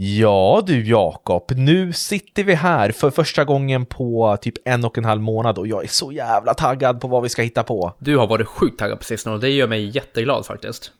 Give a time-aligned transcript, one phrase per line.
[0.00, 5.04] Ja du Jakob, nu sitter vi här för första gången på typ en och en
[5.04, 7.94] halv månad och jag är så jävla taggad på vad vi ska hitta på.
[7.98, 10.92] Du har varit sjukt taggad på sistone och det gör mig jätteglad faktiskt.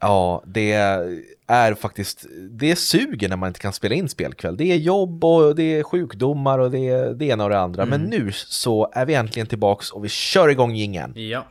[0.00, 0.72] Ja, det
[1.46, 4.56] är faktiskt, det suger när man inte kan spela in spelkväll.
[4.56, 7.82] Det är jobb och det är sjukdomar och det är det ena och det andra.
[7.82, 8.00] Mm.
[8.00, 11.12] Men nu så är vi äntligen tillbaks och vi kör igång gingen.
[11.16, 11.46] Ja.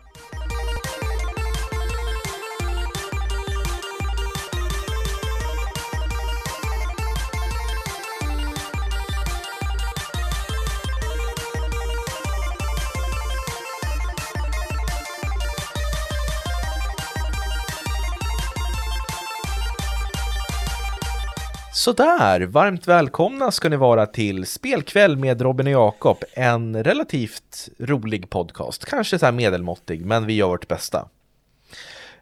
[21.84, 26.18] Sådär, varmt välkomna ska ni vara till Spelkväll med Robin och Jakob.
[26.34, 31.09] En relativt rolig podcast, kanske så här medelmåttig, men vi gör vårt bästa.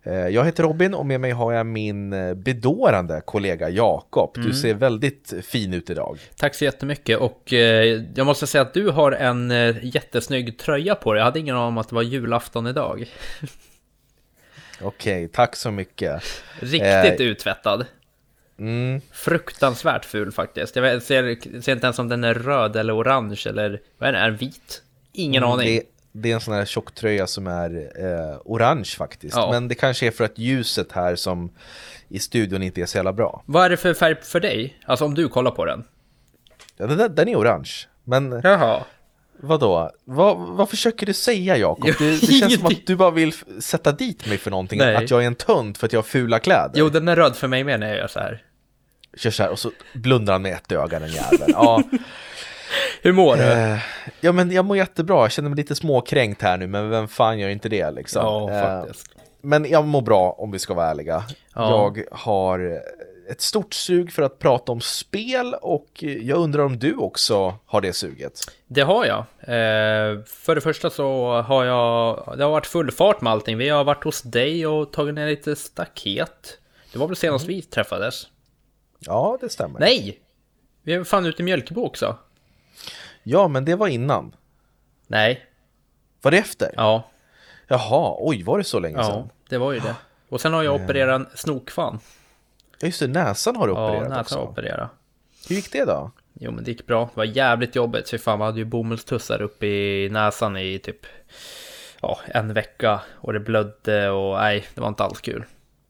[0.04, 4.32] Eh, jag heter Robin och med mig har jag min eh, bedårande kollega Jakob.
[4.34, 4.54] Du mm.
[4.54, 6.20] ser väldigt fin ut idag.
[6.36, 11.14] Tack så jättemycket och eh, jag måste säga att du har en jättesnygg tröja på
[11.14, 11.20] dig.
[11.20, 13.06] Jag hade ingen aning om att det var julafton idag.
[14.82, 16.24] Okej, tack så mycket.
[16.60, 17.86] Riktigt eh, uttvättad.
[18.60, 19.02] Mm.
[19.12, 20.76] Fruktansvärt ful faktiskt.
[20.76, 24.22] Jag ser, ser inte ens om den är röd eller orange eller vad är den?
[24.22, 24.82] Är den vit?
[25.12, 25.68] Ingen mm, aning.
[25.68, 29.36] Det, det, är en sån här tjocktröja som är eh, orange faktiskt.
[29.36, 29.52] Ja.
[29.52, 31.52] Men det kanske är för att ljuset här som
[32.08, 33.44] i studion inte är så jävla bra.
[33.46, 34.80] Vad är det för färg för dig?
[34.86, 35.84] Alltså om du kollar på den?
[36.78, 37.72] Ja, den, den är orange.
[38.04, 38.84] Men Jaha.
[39.42, 39.92] Vadå?
[40.04, 41.90] Vad, vad försöker du säga Jakob?
[42.00, 44.80] Det, det känns som att du bara vill sätta dit mig för någonting.
[44.80, 44.96] Nej.
[44.96, 46.72] Att jag är en tönt för att jag har fula kläder.
[46.74, 48.44] Jo, den är röd för mig med när jag gör så här
[49.18, 51.44] kör så här och så blundar han med ett öga den jäveln.
[51.54, 51.84] Ja.
[53.02, 53.44] Hur mår du?
[53.44, 53.78] Eh,
[54.22, 57.40] ja men jag mår jättebra, jag känner mig lite småkränkt här nu men vem fan
[57.40, 58.22] gör inte det liksom?
[58.26, 59.08] Ja, eh, faktiskt.
[59.42, 61.24] Men jag mår bra om vi ska vara ärliga.
[61.56, 61.70] Ja.
[61.96, 62.82] Jag har
[63.30, 67.82] ett stort sug för att prata om spel och jag undrar om du också har
[67.82, 68.40] det suget?
[68.68, 69.20] Det har jag.
[69.40, 73.58] Eh, för det första så har jag, det har varit full fart med allting.
[73.58, 76.58] Vi har varit hos dig och tagit ner lite staket.
[76.94, 77.56] Det var väl senast mm.
[77.56, 78.28] vi träffades?
[79.00, 79.80] Ja, det stämmer.
[79.80, 80.20] Nej!
[80.84, 82.18] Vi är fan ute i Mjölkebo också.
[83.24, 84.36] Ja, men det var innan.
[85.08, 85.46] Nej.
[86.22, 86.74] Var det efter?
[86.76, 87.10] Ja.
[87.68, 89.18] Jaha, oj, var det så länge ja, sedan?
[89.18, 89.96] Ja, det var ju det.
[90.30, 92.00] Och sen har jag opererat en snokfan.
[92.82, 94.40] Ja, just det, näsan har du opererat ja, näsan också.
[94.40, 94.90] opererat.
[95.50, 96.12] Hur gick det då?
[96.34, 97.04] Jo, men det gick bra.
[97.14, 98.10] Det var jävligt jobbigt.
[98.10, 101.06] Fy fan, man hade ju bomullstussar uppe i näsan i typ
[102.02, 103.02] ja, en vecka.
[103.14, 105.46] Och det blödde och nej, det var inte alls kul.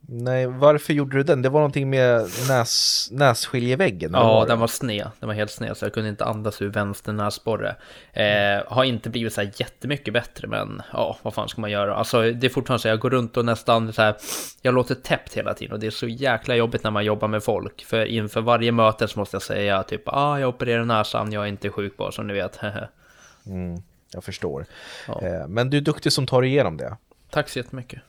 [0.06, 1.42] Nej, varför gjorde du den?
[1.42, 4.10] Det var någonting med näs, nässkiljeväggen?
[4.14, 5.10] Ja, var den var sned.
[5.20, 7.76] Den var helt sned, så jag kunde inte andas ur vänster näsborre.
[8.12, 11.94] Eh, har inte blivit så här jättemycket bättre, men ja, vad fan ska man göra?
[11.94, 14.16] Alltså, det är fortfarande så jag går runt och nästan så här,
[14.62, 17.42] jag låter täppt hela tiden och det är så jäkla jobbigt när man jobbar med
[17.42, 17.84] folk.
[17.84, 21.48] För inför varje möte så måste jag säga typ, ah, jag opererar näsan, jag är
[21.48, 22.60] inte sjuk bara, som ni vet.
[23.46, 23.82] mm,
[24.12, 24.66] jag förstår.
[25.08, 25.20] Ja.
[25.22, 26.96] Eh, men du är duktig som tar igenom det.
[27.30, 28.00] Tack så jättemycket.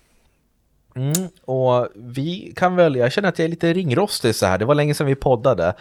[0.95, 4.65] Mm, och vi kan väl, jag känner att jag är lite ringrostig så här, det
[4.65, 5.73] var länge sedan vi poddade.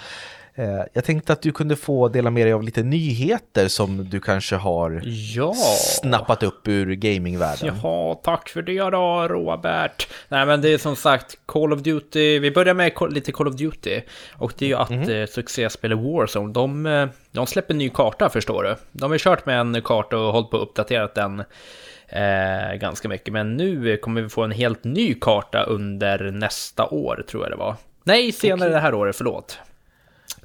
[0.54, 4.20] Eh, jag tänkte att du kunde få dela med dig av lite nyheter som du
[4.20, 5.02] kanske har
[5.34, 5.54] ja.
[6.00, 7.74] snappat upp ur gamingvärlden.
[7.82, 10.08] Ja, tack för det då Robert.
[10.28, 13.54] Nej men det är som sagt Call of Duty, vi börjar med lite Call of
[13.54, 14.00] Duty.
[14.32, 15.10] Och det är ju att mm.
[15.10, 18.76] eh, succéspelet Warzone, de, eh, de släpper en ny karta förstår du.
[18.92, 21.44] De har kört med en karta och hållit på att uppdatera den
[22.12, 23.32] eh, ganska mycket.
[23.32, 27.56] Men nu kommer vi få en helt ny karta under nästa år, tror jag det
[27.56, 27.76] var.
[28.04, 28.70] Nej, senare okay.
[28.70, 29.58] det här året, förlåt.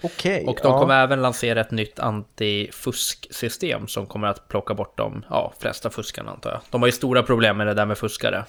[0.01, 0.41] Okej.
[0.41, 5.25] Okay, och de kommer även lansera ett nytt antifusk-system som kommer att plocka bort de
[5.29, 6.59] ja, flesta fuskarna antar jag.
[6.69, 8.45] De har ju stora problem med det där med fuskare.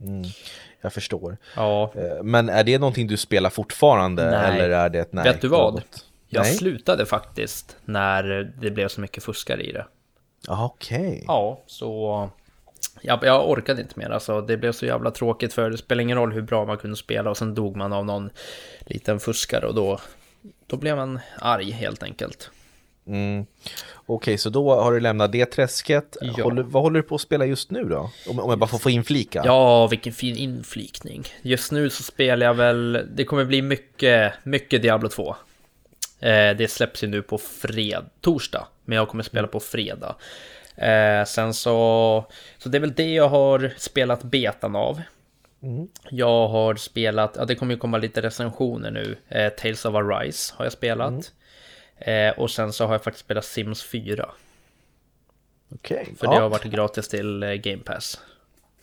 [0.00, 0.22] Mm,
[0.80, 1.36] jag förstår.
[1.56, 1.92] Ja.
[1.94, 4.30] Eh, men är det någonting du spelar fortfarande?
[4.30, 4.50] Nej.
[4.50, 5.24] Eller är det ett nej?
[5.24, 5.82] Vet du vad?
[6.28, 6.54] Jag nej?
[6.54, 9.86] slutade faktiskt när det blev så mycket fuskare i det.
[10.48, 10.98] Okej.
[10.98, 11.24] Okay.
[11.26, 12.30] Ja, så
[13.00, 16.16] jag, jag orkade inte mer, alltså det blev så jävla tråkigt för det spelar ingen
[16.16, 18.30] roll hur bra man kunde spela och sen dog man av någon
[18.86, 20.00] liten fuskare och då,
[20.66, 22.50] då blev man arg helt enkelt.
[23.06, 23.46] Mm.
[23.94, 26.16] Okej, okay, så då har du lämnat det träsket.
[26.20, 26.44] Ja.
[26.44, 28.10] Håller, vad håller du på att spela just nu då?
[28.28, 29.42] Om, om jag bara får få inflika.
[29.44, 31.24] Ja, vilken fin inflikning.
[31.42, 35.36] Just nu så spelar jag väl, det kommer bli mycket, mycket Diablo 2.
[36.20, 40.14] Eh, det släpps ju nu på fred, torsdag, men jag kommer spela på fredag.
[40.78, 42.24] Eh, sen så,
[42.58, 45.02] så det är väl det jag har spelat betan av.
[45.62, 45.88] Mm.
[46.10, 49.16] Jag har spelat, ja det kommer ju komma lite recensioner nu.
[49.28, 51.32] Eh, Tales of Arise har jag spelat.
[52.00, 52.28] Mm.
[52.28, 54.30] Eh, och sen så har jag faktiskt spelat Sims 4.
[55.74, 56.00] Okej.
[56.02, 56.14] Okay.
[56.14, 56.32] För ja.
[56.32, 58.20] det har varit gratis till eh, Game Pass.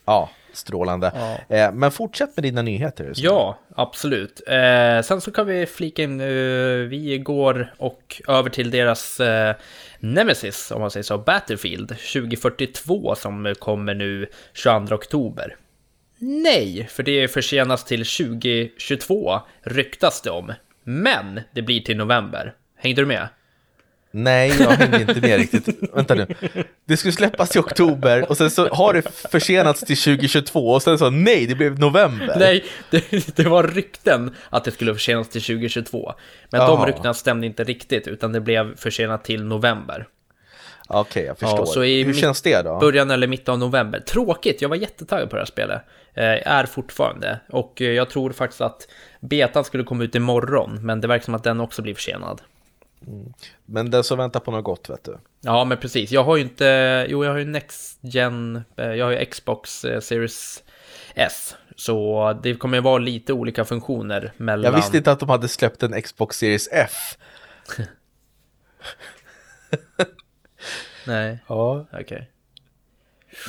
[0.05, 1.11] Ja, strålande.
[1.15, 1.55] Ja.
[1.55, 3.13] Eh, men fortsätt med dina nyheter.
[3.15, 4.41] Ja, absolut.
[4.47, 6.17] Eh, sen så kan vi flika in,
[6.89, 9.55] vi går och över till deras eh,
[9.99, 15.55] Nemesis, om man säger så, Battlefield 2042 som kommer nu 22 oktober.
[16.17, 20.53] Nej, för det försenas till 2022, ryktas det om.
[20.83, 22.53] Men det blir till november.
[22.77, 23.27] Hängde du med?
[24.17, 25.67] Nej, jag hängde inte med riktigt.
[25.93, 26.27] Vänta nu.
[26.85, 29.01] Det skulle släppas i oktober och sen så har det
[29.31, 32.35] försenats till 2022 och sen så nej, det blev november.
[32.39, 36.13] Nej, det, det var rykten att det skulle försenas till 2022.
[36.49, 36.87] Men de Jaha.
[36.87, 40.07] ryktena stämde inte riktigt, utan det blev försenat till november.
[40.87, 41.59] Okej, jag förstår.
[41.59, 42.79] Ja, så i Hur känns det då?
[42.79, 43.99] Början eller mitten av november.
[43.99, 45.81] Tråkigt, jag var jättetaggad på det här spelet.
[46.13, 47.39] Eh, är fortfarande.
[47.49, 48.87] Och eh, jag tror faktiskt att
[49.19, 52.41] betan skulle komma ut imorgon, men det verkar som att den också blir försenad.
[53.65, 55.17] Men den som väntar på något gott, vet du.
[55.41, 56.11] Ja, men precis.
[56.11, 57.05] Jag har ju inte...
[57.09, 58.63] Jo, jag har ju Next Gen...
[58.77, 60.63] eh, Jag har ju Xbox eh, Series
[61.15, 61.55] S.
[61.75, 64.71] Så det kommer ju vara lite olika funktioner mellan...
[64.71, 67.17] Jag visste inte att de hade släppt en Xbox Series F.
[71.07, 71.85] Nej, Ja.
[71.93, 72.31] okej.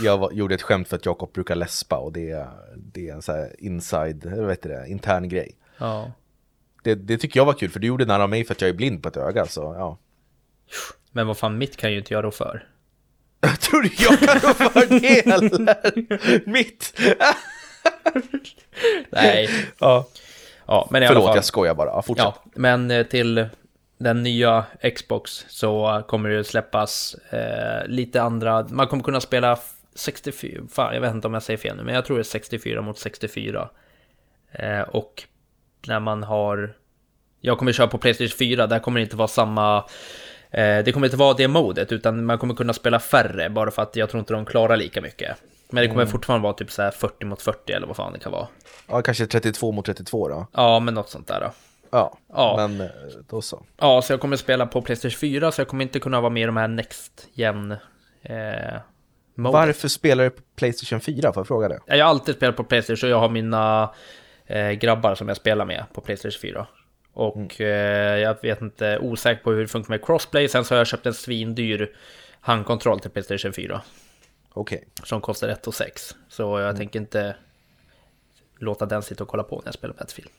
[0.01, 3.13] Jag var, gjorde ett skämt för att Jakob brukar läspa och det, är- det är
[3.15, 5.53] en sån här inside, vad heter det, intern grej.
[5.79, 6.13] Ja.
[6.87, 8.75] Det, det tycker jag var kul för du gjorde nära mig för att jag är
[8.75, 9.99] blind på ett öga så ja.
[11.13, 12.67] Men vad fan, mitt kan ju inte jag rå för.
[13.61, 16.49] Tror du jag kan rå för det eller?
[16.51, 17.01] Mitt!
[19.11, 19.49] Nej.
[19.79, 20.09] Ja.
[20.67, 21.37] Ja, men i alla Förlåt, fall.
[21.37, 21.89] jag skojar bara.
[21.89, 22.25] Ja, fortsätt.
[22.25, 23.49] Ja, men eh, till
[23.99, 24.65] den nya
[24.97, 29.59] Xbox så kommer det släppas eh, lite andra, man kommer kunna spela
[29.95, 32.25] 64, fan jag vet inte om jag säger fel nu, men jag tror det är
[32.25, 33.69] 64 mot 64.
[34.53, 35.25] Eh, och
[35.89, 36.75] när man har,
[37.41, 39.77] jag kommer köra på Playstation 4, där kommer det inte vara samma,
[40.51, 43.83] eh, det kommer inte vara det modet, utan man kommer kunna spela färre, bara för
[43.83, 45.37] att jag tror inte de klarar lika mycket.
[45.71, 48.19] Men det kommer fortfarande vara typ så här 40 mot 40 eller vad fan det
[48.19, 48.47] kan vara.
[48.89, 50.47] Ja, kanske 32 mot 32 då.
[50.53, 51.51] Ja, men något sånt där då.
[51.91, 52.55] Ja, Ja.
[52.69, 52.87] men eh,
[53.29, 53.63] då så.
[53.81, 56.43] Ja, så jag kommer spela på Playstation 4, så jag kommer inte kunna vara med
[56.43, 57.73] i de här Next Gen
[58.23, 58.37] eh,
[59.35, 59.53] modet.
[59.53, 61.33] Varför spelar du på Playstation 4?
[61.33, 61.81] Får jag fråga det?
[61.87, 63.91] Jag har alltid spelat på Playstation, så jag har mina
[64.81, 66.67] grabbar som jag spelar med på Playstation 4.
[67.13, 70.49] Och eh, jag vet inte, osäker på hur det funkar med crossplay.
[70.49, 71.97] Sen så har jag köpt en svindyr
[72.41, 73.83] handkontroll till Playstation 4.
[74.53, 74.89] Okej.
[75.05, 77.37] Som kostar 1 6 Så jag tänker inte
[78.59, 80.31] låta den sitta och kolla på när jag spelar Battlefield.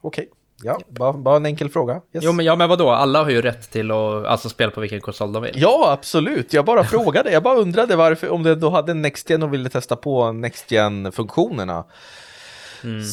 [0.00, 0.28] Okej.
[0.62, 1.94] Ja, bara, bara en enkel fråga.
[1.94, 2.24] Yes.
[2.24, 5.00] Jo men, ja, men vadå, alla har ju rätt till att alltså, spela på vilken
[5.00, 5.54] konsol de vill.
[5.56, 6.52] Ja, absolut.
[6.52, 7.32] Jag bara frågade.
[7.32, 10.70] Jag bara undrade varför, om du hade en Next Gen och ville testa på Next
[10.70, 11.84] Gen-funktionerna.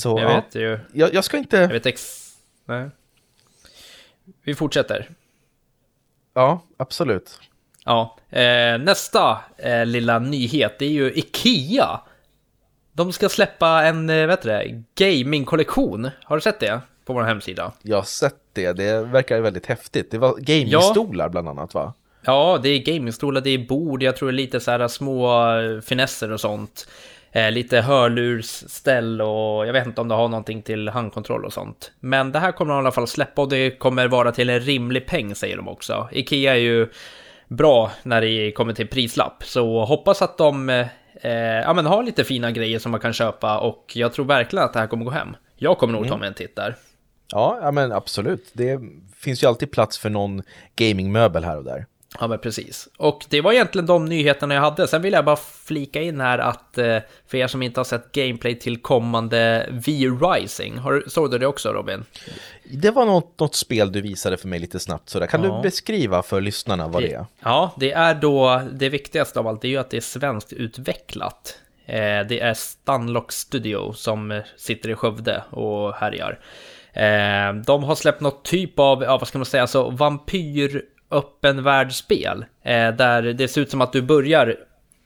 [0.01, 0.35] Så, jag ja.
[0.35, 0.79] vet ju.
[0.93, 1.67] Jag, jag ska Jag inte...
[1.67, 2.27] vet ex...
[2.65, 2.89] Nej.
[4.43, 5.09] Vi fortsätter.
[6.33, 7.39] Ja, absolut.
[7.85, 12.01] Ja, eh, nästa eh, lilla nyhet det är ju Ikea.
[12.93, 16.09] De ska släppa en, eh, vet du gamingkollektion.
[16.23, 16.81] Har du sett det?
[17.05, 17.71] På vår hemsida.
[17.81, 18.73] Jag har sett det.
[18.73, 20.11] Det verkar väldigt häftigt.
[20.11, 21.93] Det var gamingstolar bland annat, va?
[22.25, 26.31] Ja, det är gamingstolar, det är bord, jag tror lite så här små eh, finesser
[26.31, 26.87] och sånt.
[27.33, 31.91] Eh, lite hörlursställ och jag vet inte om det har någonting till handkontroll och sånt.
[31.99, 34.59] Men det här kommer de i alla fall släppa och det kommer vara till en
[34.59, 36.09] rimlig peng säger de också.
[36.11, 36.89] Ikea är ju
[37.47, 42.23] bra när det kommer till prislapp, så hoppas att de eh, ja, men har lite
[42.23, 45.11] fina grejer som man kan köpa och jag tror verkligen att det här kommer gå
[45.11, 45.35] hem.
[45.55, 46.75] Jag kommer nog ta mig en titt där.
[47.31, 48.51] Ja, ja, men absolut.
[48.53, 48.79] Det
[49.15, 50.41] finns ju alltid plats för någon
[50.75, 51.85] gamingmöbel här och där.
[52.19, 52.87] Ja, men precis.
[52.97, 54.87] Och det var egentligen de nyheterna jag hade.
[54.87, 58.11] Sen vill jag bara flika in här att eh, för er som inte har sett
[58.11, 62.05] gameplay till kommande V-Rising, har såg du det också Robin?
[62.63, 65.27] Det var något, något spel du visade för mig lite snabbt sådär.
[65.27, 65.55] Kan Ja.
[65.55, 67.25] du beskriva för lyssnarna vad det är?
[67.39, 70.53] Ja, det är då det viktigaste av allt, det är ju att det är svenskt
[70.53, 71.57] utvecklat.
[71.85, 71.97] Eh,
[72.29, 76.39] det är Stunlock Studio som eh, sitter i Skövde och härjar.
[77.65, 82.45] De har släppt något typ av, ja vad ska man säga, alltså vampyr öppen världsspel.
[82.63, 84.55] Eh, där det ser ut som att du börjar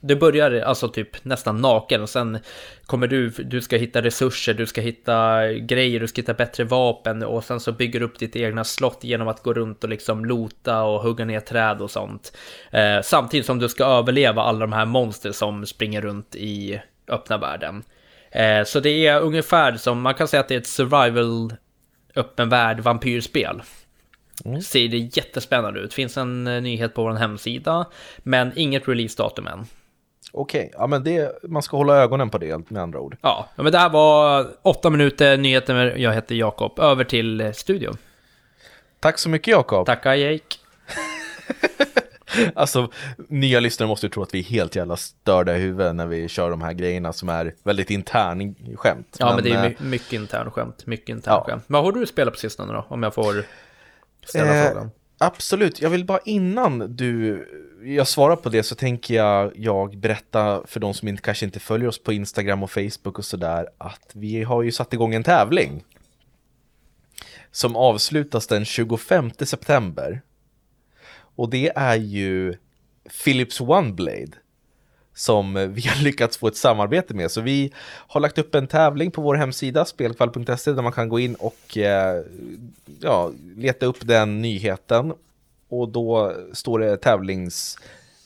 [0.07, 2.39] du börjar alltså typ nästan naken och sen
[2.85, 7.23] kommer du, du ska hitta resurser, du ska hitta grejer, du ska hitta bättre vapen
[7.23, 10.25] och sen så bygger du upp ditt egna slott genom att gå runt och liksom
[10.25, 12.37] lota och hugga ner träd och sånt.
[12.71, 17.37] Eh, samtidigt som du ska överleva alla de här monster som springer runt i öppna
[17.37, 17.83] världen.
[18.31, 21.53] Eh, så det är ungefär som, man kan säga att det är ett survival
[22.15, 23.61] öppen värld vampyrspel.
[24.63, 25.93] Ser det jättespännande ut.
[25.93, 27.85] Finns en eh, nyhet på vår hemsida,
[28.17, 29.65] men inget releasedatum än.
[30.31, 33.17] Okej, ja men det, man ska hålla ögonen på det med andra ord.
[33.21, 35.95] Ja, men det här var åtta minuter nyheter.
[35.97, 36.79] Jag heter Jakob.
[36.79, 37.97] Över till eh, studion.
[38.99, 39.85] Tack så mycket Jakob.
[39.85, 40.55] Tackar Jake.
[42.55, 46.05] Alltså, nya lyssnare måste ju tro att vi är helt jävla störda i huvudet när
[46.05, 49.17] vi kör de här grejerna som är väldigt intern skämt.
[49.19, 50.85] Ja, men, men det är my mycket intern skämt.
[50.85, 51.43] Mycket intern ja.
[51.47, 51.63] skämt.
[51.67, 52.85] Vad har du spelat på sistone då?
[52.87, 53.45] Om jag får
[54.25, 54.91] ställa eh, frågan.
[55.17, 57.45] Absolut, jag vill bara innan du
[57.85, 61.59] jag svarar på det så tänker jag, jag berätta för de som inte, kanske inte
[61.59, 65.23] följer oss på Instagram och Facebook och sådär att vi har ju satt igång en
[65.23, 65.83] tävling
[67.51, 70.21] som avslutas den 25 september.
[71.15, 72.57] Och det är ju
[73.23, 74.31] Philips OneBlade
[75.15, 77.31] som eh, vi har lyckats få ett samarbete med.
[77.31, 77.73] Så vi
[78.07, 81.77] har lagt upp en tävling på vår hemsida spelkvall.se där man kan gå in och
[81.77, 82.23] eh,
[82.99, 85.13] ja, leta upp den nyheten.
[85.69, 87.77] Och då står det tävlings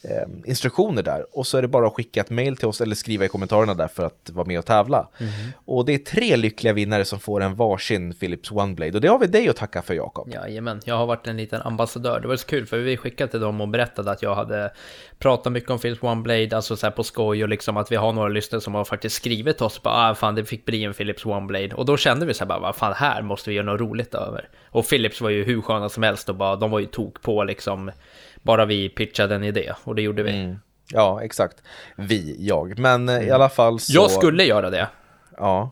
[0.04, 2.96] eh, instruktioner där och så är det bara att skicka ett mail till oss eller
[2.96, 5.08] skriva i kommentarerna där för att vara med och tävla.
[5.18, 5.32] Mm.
[5.66, 9.20] Och det är tre lyckliga vinnare som får en varsin Philips OneBlade och det har
[9.20, 10.30] vi dig att tacka för Jakob.
[10.34, 12.20] Jajamän, jag har varit en liten ambassadör.
[12.20, 14.72] Det var så kul för vi skickade till dem och berättade att jag hade
[15.20, 18.14] pratat mycket om Philips OneBlade, alltså så här på skoj och liksom att vi har
[18.14, 20.94] några lyssnare som har faktiskt skrivit till oss bara ah, fan det fick bli en
[20.94, 23.66] Philips OneBlade och då kände vi så här bara vad fan här måste vi göra
[23.66, 24.50] något roligt över.
[24.66, 27.44] Och Philips var ju hur sköna som helst och bara de var ju tok på
[27.44, 27.92] liksom
[28.42, 30.40] bara vi pitchade en idé och det gjorde vi.
[30.40, 30.60] Mm.
[30.92, 31.64] Ja, exakt.
[31.96, 32.80] Vi, jag.
[32.80, 33.28] Men mm.
[33.28, 33.94] i alla fall så...
[33.94, 34.88] Jag skulle göra det.
[35.38, 35.72] Ja,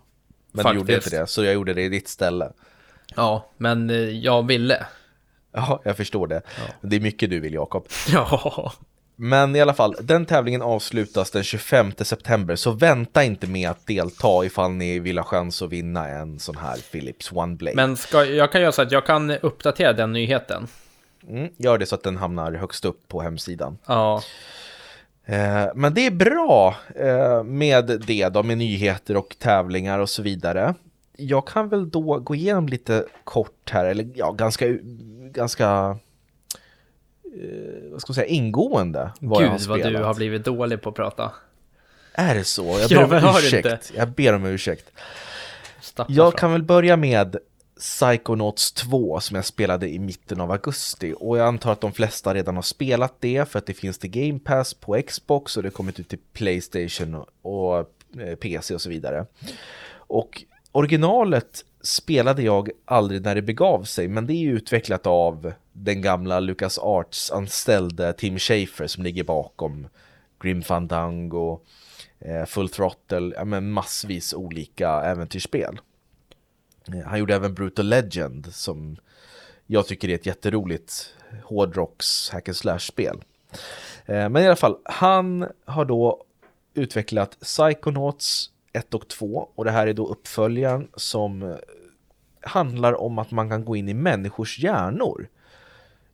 [0.52, 0.74] men Faktiskt.
[0.74, 2.52] du gjorde inte det, så jag gjorde det i ditt ställe.
[3.16, 4.86] Ja, men eh, jag ville.
[5.52, 6.42] Ja, jag förstår det.
[6.46, 6.74] Ja.
[6.82, 7.88] Det är mycket du vill, Jakob.
[8.12, 8.74] Ja.
[9.20, 13.88] Men i alla fall, den tävlingen avslutas den 25 september, så vänta inte med att
[13.88, 17.76] delta ifall ni vill ha chans att vinna en sån här Philips OneBlade.
[17.76, 20.68] Men ska, jag kan göra så att jag kan uppdatera den nyheten.
[21.28, 23.78] Mm, gör det så att den hamnar högst upp på hemsidan.
[23.86, 24.22] Ja.
[25.26, 30.22] Eh, men det är bra eh, med det då, med nyheter och tävlingar och så
[30.22, 30.74] vidare.
[31.18, 34.66] Jag kan väl då gå igenom lite kort här, eller ja, ganska,
[35.32, 35.98] ganska
[37.24, 40.90] eh, vad ska man säga, ingående vad Gud, jag vad du har blivit dålig på
[40.90, 41.32] att prata.
[42.14, 42.80] Är det så?
[42.90, 43.92] Jag ber om ursäkt.
[43.96, 44.92] Jag ber om ursäkt.
[46.08, 47.38] Jag kan väl börja med
[47.80, 52.34] Psychonauts 2 som jag spelade i mitten av augusti och jag antar att de flesta
[52.34, 55.70] redan har spelat det för att det finns till Game Pass på Xbox och det
[55.70, 57.78] har kommit ut till Playstation och,
[58.22, 59.26] eh, PC och så vidare.
[59.98, 65.54] Och originalet spelade jag aldrig när det begav sig men det är ju utvecklat av
[65.74, 69.88] den gamla Lucas Arts anställde Tim Schafer som ligger bakom
[70.40, 71.60] Grim Fandango,
[72.20, 75.80] eh, Full Throttle, ja, men massvis olika äventyrsspel.
[77.06, 78.98] Han gjorde även Brutal Legend som
[79.65, 81.13] jag tycker är ett jätteroligt
[81.44, 83.24] hårdrocks hack and slash-spel.
[84.06, 86.24] Eh, men i alla fall, han har då
[86.74, 91.58] utvecklat Psychonauts 1 och 2 och det här är då uppföljaren som
[92.41, 95.27] handlar om att man kan gå in i människors hjärnor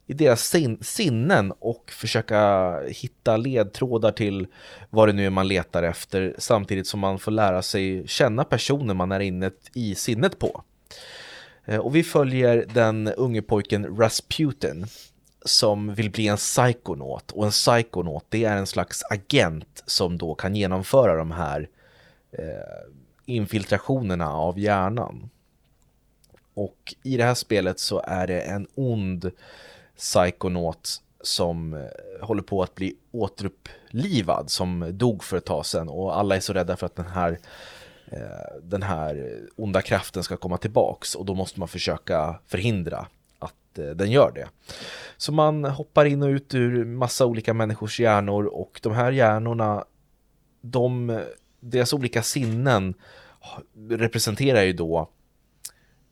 [0.08, 4.48] i deras sin sinnen och försöka hitta ledtrådar till
[4.90, 8.98] vad det nu är man letar efter samtidigt som man får lära sig känna personen
[8.98, 10.64] man är inne i sinnet på.
[11.66, 14.86] Eh, och vi följer den unge pojken Rasputin
[15.46, 20.36] som vill bli en psykonaut och en psykonaut det är en slags agent som då
[20.36, 21.70] kan genomföra de här
[22.32, 22.92] eh,
[23.26, 25.30] infiltrationerna av hjärnan.
[26.54, 29.32] Och i det här spelet så är det en ond
[29.98, 31.82] psykonaut som eh,
[32.22, 35.90] håller på att bli återupplivad som dog för ett tag sedan.
[35.90, 37.40] Och alla är så rädda för att den här
[38.06, 41.16] eh, den här onda kraften ska komma tillbaks.
[41.16, 43.08] Och då måste man försöka förhindra
[43.40, 44.48] att eh, den gör det.
[45.18, 48.46] Så man hoppar in och ut ur massa olika människors hjärnor.
[48.46, 49.86] Och de här hjärnorna,
[50.62, 51.22] de,
[51.60, 52.94] deras olika sinnen
[53.90, 55.10] representerar ju då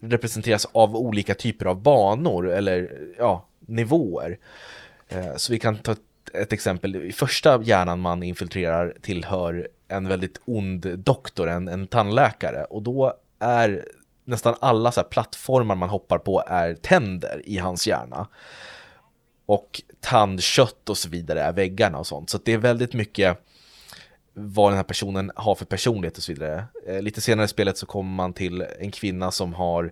[0.03, 2.49] representeras av olika typer av banor.
[2.49, 4.37] Eller ja, nivåer.
[5.09, 5.95] Eh, så vi kan ta
[6.33, 6.95] ett exempel.
[6.95, 12.63] I första hjärnan man infiltrerar tillhör en väldigt ond doktor, en, en tandläkare.
[12.63, 13.85] Och då är
[14.25, 18.27] nästan alla så plattformar man hoppar på är tänder i hans hjärna.
[19.45, 22.29] Och tandkött och så vidare är väggarna och sånt.
[22.29, 23.37] Så det är väldigt mycket
[24.33, 26.65] vad den här personen har för personlighet och så vidare.
[26.87, 29.91] Eh, lite senare i spelet så kommer man till en kvinna som har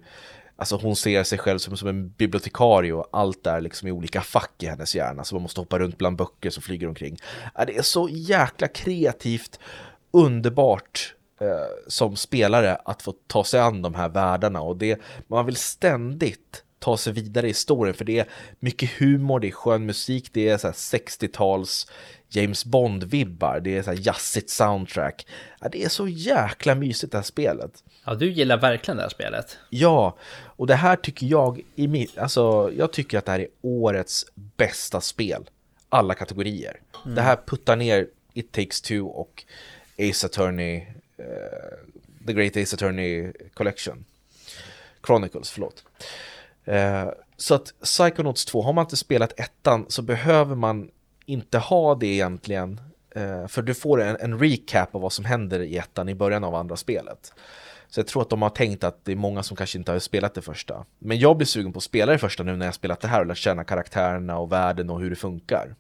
[0.59, 4.21] Alltså hon ser sig själv som, som en bibliotekarie och allt är liksom i olika
[4.21, 7.17] fack i hennes hjärna så man måste hoppa runt bland böcker som flyger omkring.
[7.67, 9.59] Det är så jäkla kreativt,
[10.11, 15.45] underbart eh, som spelare att få ta sig an de här världarna och det, man
[15.45, 18.27] vill ständigt ta sig vidare i historien för det är
[18.59, 21.87] mycket humor, det är skön musik, det är 60-tals
[22.29, 25.27] James Bond-vibbar, det är så här jazzigt soundtrack.
[25.61, 27.83] Ja, det är så jäkla mysigt det här spelet.
[28.05, 29.57] Ja, du gillar verkligen det här spelet.
[29.69, 33.47] Ja, och det här tycker jag, i min, alltså, jag tycker att det här är
[33.61, 35.49] årets bästa spel.
[35.89, 36.79] alla kategorier.
[37.03, 37.15] Mm.
[37.15, 39.43] Det här puttar ner It takes two och
[39.99, 40.77] Ace Attorney,
[41.19, 44.05] uh, The Great Ace Attorney Collection.
[45.05, 45.83] Chronicles, förlåt.
[46.67, 50.89] Uh, så att Psychonauts 2, har man inte spelat ettan så behöver man
[51.29, 52.81] inte ha det egentligen.
[53.15, 56.43] Eh, för du får en, en recap av vad som händer i ettan i början
[56.43, 57.33] av andra spelet.
[57.87, 59.99] Så jag tror att de har tänkt att det är många som kanske inte har
[59.99, 60.85] spelat det första.
[60.99, 63.19] Men jag blir sugen på att spela det första nu när jag spelat det här
[63.19, 65.75] och lärt känna karaktärerna och världen och hur det funkar.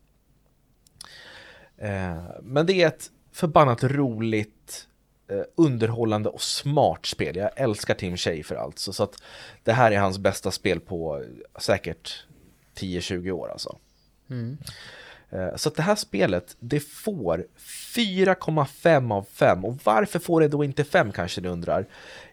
[1.77, 4.87] Eh, men det är ett förbannat roligt,
[5.29, 7.35] eh, underhållande och smart spel.
[7.35, 8.93] Jag älskar Tim Schafer alltså.
[8.93, 9.23] Så att
[9.63, 11.23] det här är hans bästa spel på
[11.59, 12.25] säkert
[12.75, 13.77] 10-20 år alltså.
[14.29, 14.57] Mm.
[15.31, 17.45] Eh, så att det här spelet, det får
[17.95, 19.65] 4,5 av 5.
[19.65, 21.85] Och varför får det då inte 5 kanske du undrar?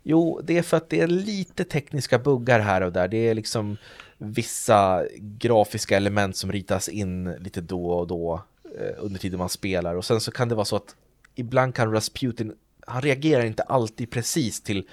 [0.03, 3.09] Jo, det är för att det är lite tekniska buggar här och där.
[3.09, 3.77] Det är liksom
[4.19, 8.43] vissa grafiska element som ritas in lite då och då
[8.79, 9.95] eh, under tiden man spelar.
[9.95, 10.97] Och sen så kan det vara så att
[11.35, 12.55] ibland kan Rasputin,
[12.87, 14.89] han reagerar inte alltid precis till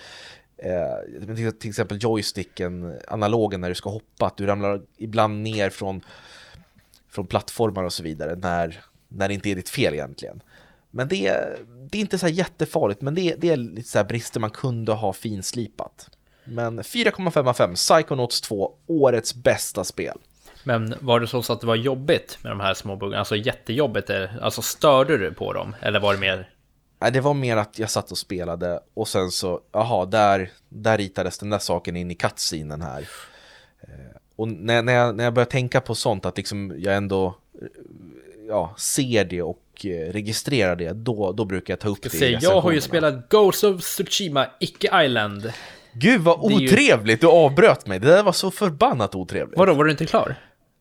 [0.57, 6.01] eh, till exempel joysticken, analogen när du ska hoppa, att du ramlar ibland ner från
[7.13, 10.41] från plattformar och så vidare när, när det inte är ditt fel egentligen.
[10.91, 11.57] Men det, är,
[11.89, 15.13] det är inte så jättefarligt, men det, det är lite så brister man kunde ha
[15.13, 16.09] finslipat.
[16.43, 20.17] Men 4,5 av 5, Psychonauts 2, årets bästa spel.
[20.63, 23.19] Men var det så att det var jobbigt med de här små buggarna?
[23.19, 24.09] Alltså jättejobbigt?
[24.41, 25.75] Alltså störde du på dem?
[25.81, 26.49] Eller var det mer?
[26.99, 30.97] Nej, det var mer att jag satt och spelade och sen så, jaha, där, där
[30.97, 33.07] ritades den där saken in i cutscenen här.
[34.35, 37.35] Och när, när, jag, när jag börjar tänka på sånt, att liksom jag ändå
[38.47, 42.37] ja, ser det och eh, registrerar det, då, då brukar jag ta upp det i
[42.41, 45.53] Jag har ju spelat Ghost of Tsushima, icke Island.
[45.93, 47.27] Gud vad otrevligt, ju...
[47.27, 47.99] du avbröt mig.
[47.99, 49.57] Det där var så förbannat otrevligt.
[49.57, 50.35] Vadå, var du inte klar?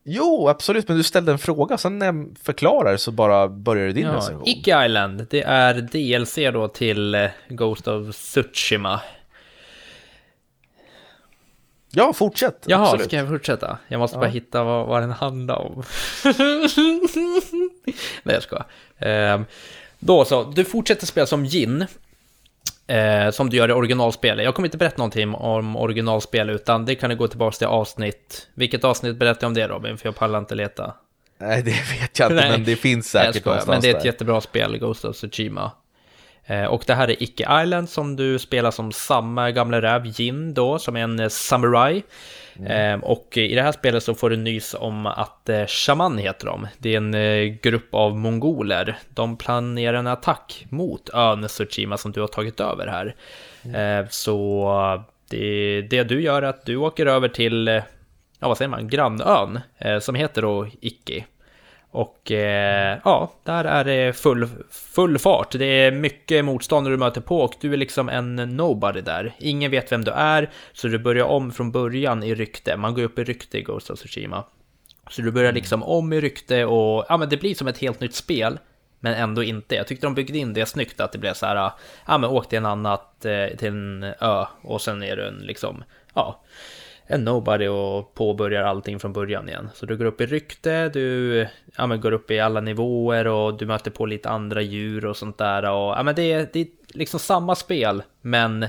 [0.05, 4.05] Jo, absolut, men du ställde en fråga, sen när jag förklarar så bara börjar din
[4.05, 4.47] ja, recension.
[4.47, 9.01] Icke Island, det är DLC då till eh, Ghost of Tsushima.
[11.95, 12.63] Ja, fortsätt.
[12.65, 13.05] Jaha, absolut.
[13.05, 13.77] ska jag fortsätta?
[13.87, 14.19] Jag måste ja.
[14.19, 15.83] bara hitta vad, vad den handlar om.
[18.23, 18.65] Nej, jag skojar.
[18.97, 19.41] Eh,
[19.99, 21.85] då så, du fortsätter spela som Jin.
[22.87, 24.45] Eh, som du gör i originalspelet.
[24.45, 28.47] Jag kommer inte berätta någonting om originalspel, utan det kan du gå tillbaka till avsnitt.
[28.53, 29.97] Vilket avsnitt berättar jag om det Robin?
[29.97, 30.93] För jag pallar inte leta.
[31.37, 32.51] Nej, det vet jag inte, Nej.
[32.51, 34.05] men det finns säkert någonstans Men det är ett där.
[34.05, 35.71] jättebra spel, Ghost of Tsushima.
[36.45, 40.53] Eh, och det här är Icke Island som du spelar som samma gamla räv Jin
[40.53, 42.03] då, som är en eh, samurai.
[42.59, 43.03] Mm.
[43.03, 46.67] Och i det här spelet så får du nys om att Shaman heter de.
[46.77, 48.97] Det är en grupp av mongoler.
[49.09, 53.15] De planerar en attack mot ön Tsushima som du har tagit över här.
[53.65, 54.07] Mm.
[54.09, 57.67] Så det, det, du gör är att du åker över till,
[58.39, 59.59] ja vad säger man, grannön
[60.01, 61.25] som heter då Ikki.
[61.93, 65.51] Och eh, ja, där är det full, full fart.
[65.51, 69.35] Det är mycket motståndare du möter på och du är liksom en nobody där.
[69.39, 72.77] Ingen vet vem du är, så du börjar om från början i rykte.
[72.77, 74.43] Man går upp i rykte i Ghost of Tsushima.
[75.09, 75.55] Så du börjar mm.
[75.55, 78.59] liksom om i rykte och ja, men det blir som ett helt nytt spel.
[78.99, 79.75] Men ändå inte.
[79.75, 81.71] Jag tyckte de byggde in det snyggt att det blev så här,
[82.07, 85.39] ja men åk till en annat, eh, till en ö och sen är du en
[85.39, 86.41] liksom, ja
[87.05, 89.69] en nobody och påbörjar allting från början igen.
[89.73, 93.57] Så du går upp i rykte, du ja, men går upp i alla nivåer och
[93.57, 95.63] du möter på lite andra djur och sånt där.
[95.63, 98.65] Och, ja, men det, är, det är liksom samma spel, men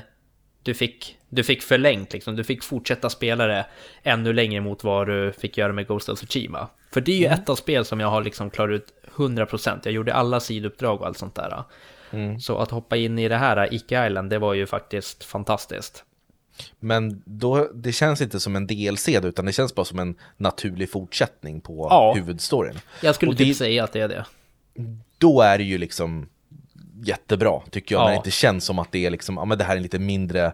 [0.63, 2.37] du fick, du fick förlängt liksom.
[2.37, 3.67] Du fick fortsätta spela det
[4.03, 6.69] ännu längre mot vad du fick göra med Ghost of Tsushima.
[6.93, 7.39] För det är ju mm.
[7.39, 9.81] ett av spel som jag har liksom klarat ut 100%.
[9.85, 11.65] Jag gjorde alla sidouppdrag och allt sånt där.
[12.11, 12.41] Mm.
[12.41, 16.05] Så att hoppa in i det här Ike Island, det var ju faktiskt fantastiskt.
[16.81, 20.91] Men då, det känns inte som en DLC utan det känns bara som en naturlig
[20.91, 22.79] fortsättning på ja, huvudstoryn.
[23.03, 24.27] Jag skulle typ säga att det är det.
[25.19, 26.29] Då är det ju liksom
[27.03, 28.05] jättebra, tycker jag, ja.
[28.05, 29.83] när det inte känns som att det är liksom, ja men det här är en
[29.83, 30.53] lite mindre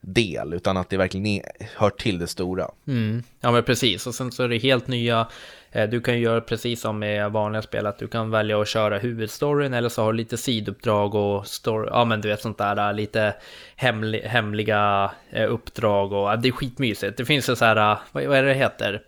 [0.00, 1.42] del, utan att det verkligen är,
[1.76, 2.70] hör till det stora.
[2.86, 3.22] Mm.
[3.40, 5.28] Ja men precis, och sen så är det helt nya
[5.72, 9.74] du kan göra precis som med vanliga spel, att du kan välja att köra huvudstoryn
[9.74, 12.94] eller så har du lite sidouppdrag och story, ja men du vet sånt där äh,
[12.94, 13.34] lite
[13.76, 17.16] hemli, hemliga äh, uppdrag och det är skitmysigt.
[17.16, 19.02] Det finns ju så här, vad, vad är det heter?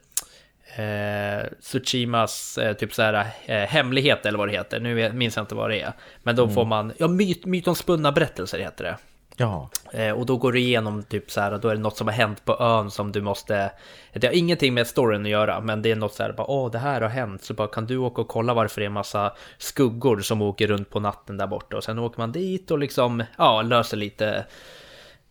[0.77, 4.81] Eh, Tsushimas eh, typ så här eh, hemlighet eller vad det heter.
[4.81, 5.93] Nu minns jag inte vad det är.
[6.23, 6.55] Men då mm.
[6.55, 8.97] får man, ja myt, mytomspunna berättelser heter det.
[9.37, 9.71] Ja.
[9.93, 12.15] Eh, och då går du igenom typ så här, då är det något som har
[12.15, 13.73] hänt på ön som du måste...
[14.13, 16.71] Det har ingenting med storyn att göra, men det är något så här, bara åh,
[16.71, 18.93] det här har hänt, så bara kan du åka och kolla varför det är en
[18.93, 22.79] massa skuggor som åker runt på natten där borta och sen åker man dit och
[22.79, 24.47] liksom, ja, löser lite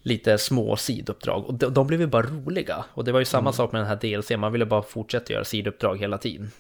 [0.05, 3.41] lite små sidouppdrag och de, de blev ju bara roliga och det var ju samma
[3.41, 3.53] mm.
[3.53, 6.51] sak med den här DLC, man ville bara fortsätta göra sidouppdrag hela tiden.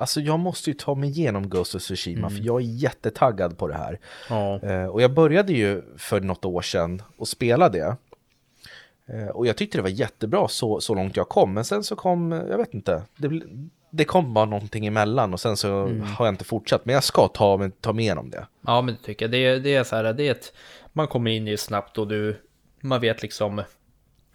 [0.00, 3.68] Alltså jag måste ju ta mig igenom Ghost of Tsushima för jag är jättetaggad på
[3.68, 3.98] det här.
[4.28, 4.60] Ja.
[4.62, 7.96] Eh, och jag började ju för något år sedan och spela det.
[9.06, 11.54] Eh, och jag tyckte det var jättebra så, så långt jag kom.
[11.54, 13.42] Men sen så kom, jag vet inte, det,
[13.90, 15.68] det kom bara någonting emellan och sen så
[16.16, 16.84] har jag inte fortsatt.
[16.84, 18.46] Men jag ska ta, ta mig igenom det.
[18.66, 19.32] Ja, men det tycker jag.
[19.32, 20.52] Det är, det är så här, det är ett,
[20.92, 22.40] man kommer in i snabbt och du,
[22.80, 23.62] man vet liksom,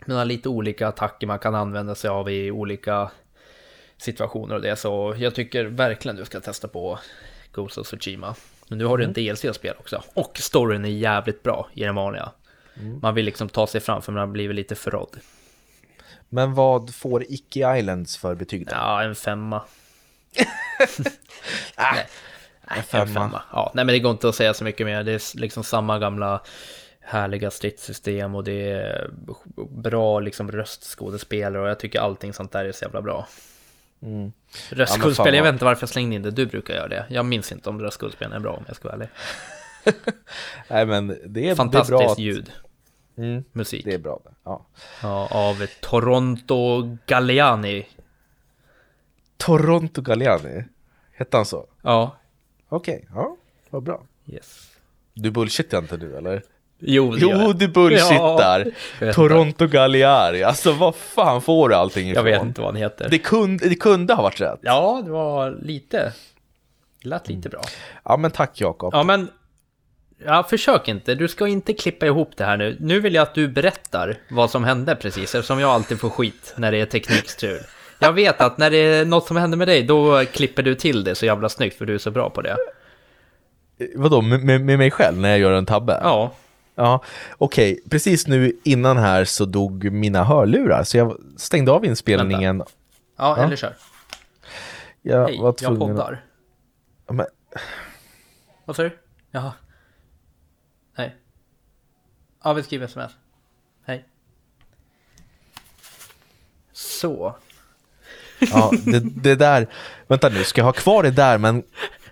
[0.06, 3.12] man har lite olika attacker man kan använda sig av i olika
[3.98, 4.76] situationer och det.
[4.76, 7.00] Så jag tycker verkligen du ska testa på
[7.52, 8.36] Ghost of Tsushima.
[8.68, 10.04] Men nu har du en DLC att spela också.
[10.14, 12.32] Och storyn är jävligt bra i den vanliga.
[13.02, 15.20] Man vill liksom ta sig fram för man har blivit lite förrådd.
[16.30, 18.72] Men vad får Icke Islands för betyg då?
[18.74, 19.62] Ja, en femma.
[20.98, 21.08] nej,
[21.78, 22.08] nej,
[22.78, 23.06] en femma.
[23.06, 23.42] femma.
[23.52, 25.04] Ja, nej, men det går inte att säga så mycket mer.
[25.04, 26.42] Det är liksom samma gamla
[27.02, 29.10] härliga stridssystem och det är
[29.70, 33.28] bra liksom röstskådespelare och jag tycker allting sånt där är så jävla bra.
[34.06, 34.32] Mm.
[34.70, 37.06] Röstskådespel, Ja, jag vet inte varför jag slängde in det, du brukar göra det.
[37.10, 39.10] Jag minns inte om röstskådespelen är bra om jag ska vara ärlig.
[40.68, 42.52] Nej men det är, det är Fantastiskt bra att, ljud,
[43.18, 43.86] Mm, musik.
[43.86, 44.20] det är bra.
[44.44, 44.66] Ja.
[45.02, 47.88] Ja, av Toronto Galliani.
[49.38, 50.64] Toronto Galliani,
[51.14, 51.68] hette han så?
[51.82, 52.18] Ja,
[52.70, 53.38] Okej, ja,
[53.70, 54.04] vad bra.
[54.26, 54.72] yes.
[55.14, 56.44] Du bullshittar inte du eller?
[56.80, 57.58] Jo, det Jo, jag.
[57.58, 58.66] du bullshittar!
[59.00, 62.26] Ja, jag Toronto Galliari, alltså vad fan får du allting Jag ifrån?
[62.26, 63.08] vet inte vad han heter.
[63.10, 64.60] Det kunde, det kunde ha varit rätt.
[64.62, 66.14] Ja, det var lite.
[67.04, 67.62] Det lät lite bra.
[68.04, 68.94] Ja men tack Jakob.
[68.94, 69.28] Ja, men...
[70.26, 71.16] Ja, försök inte.
[71.16, 72.78] Du ska inte klippa ihop det här nu.
[72.80, 76.54] Nu vill jag att du berättar vad som hände precis, eftersom jag alltid får skit
[76.58, 77.60] när det är teknikstrul.
[78.00, 81.04] Jag vet att när det är något som händer med dig, då klipper du till
[81.04, 82.58] det så jävla snyggt, för du är så bra på det.
[83.96, 86.00] Vadå, med, med, med mig själv när jag gör en tabbe?
[86.04, 86.32] Ja,
[86.76, 87.04] Ja,
[87.38, 87.80] okej.
[87.90, 92.58] Precis nu innan här så dog mina hörlurar, så jag stängde av inspelningen.
[92.58, 92.66] ja,
[93.38, 93.44] Ja.
[93.44, 93.76] eller kör.
[95.02, 96.24] Jag Hej, var jag tvungen att- poddar.
[97.10, 97.26] Men,
[98.66, 98.98] Vad sa du?
[99.32, 99.54] Jaha.
[100.98, 101.16] Nej.
[102.44, 103.12] Ja, vi skriver sms.
[103.86, 104.06] Hej.
[106.74, 107.36] Så.
[108.40, 109.68] ja, det, det där,
[110.08, 111.64] vänta nu, ska jag ha kvar det där men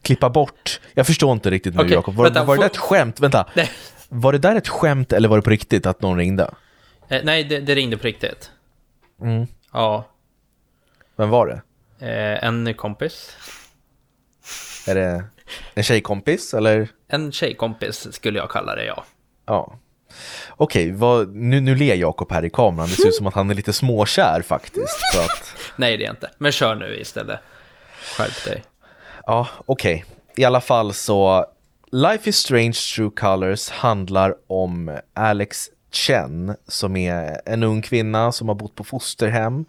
[0.01, 0.79] klippa bort?
[0.93, 2.15] Jag förstår inte riktigt nu Okej, Jakob.
[2.15, 3.19] Var, vänta, var det där ett skämt?
[3.19, 3.49] Vänta.
[3.53, 3.71] Nej,
[4.15, 6.53] Var det där ett skämt eller var det på riktigt att någon ringde?
[7.09, 8.51] eh, nej det, det ringde på riktigt.
[9.21, 9.47] Mm.
[9.73, 10.05] Ja,
[11.15, 11.61] Vem var det?
[12.07, 13.35] eh, en kompis.
[14.87, 15.23] Är det
[15.73, 16.87] en tjejkompis eller?
[17.07, 19.03] En tjejkompis skulle jag kalla det, ja.
[19.45, 19.79] Ja.
[20.49, 22.89] Okej, vad, nu, nu ler Jakob här i kameran.
[22.89, 25.15] Det ser ut som att han är lite småkär faktiskt.
[25.19, 26.29] Att, Nej, det är inte.
[26.37, 27.39] Men kör nu istället.
[28.17, 28.63] Skärp dig.
[29.25, 30.05] ja, okej.
[30.35, 31.45] I alla fall så,
[31.95, 38.47] Life is Strange True Colors handlar om Alex Chen som är en ung kvinna som
[38.47, 39.65] har bott på fosterhem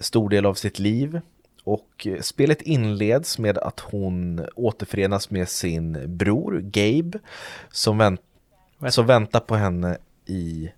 [0.00, 1.20] stor del av sitt liv.
[1.64, 7.18] Och spelet inleds med att hon återförenas med sin bror Gabe
[7.70, 8.20] som, vänt,
[8.88, 10.72] som väntar på henne i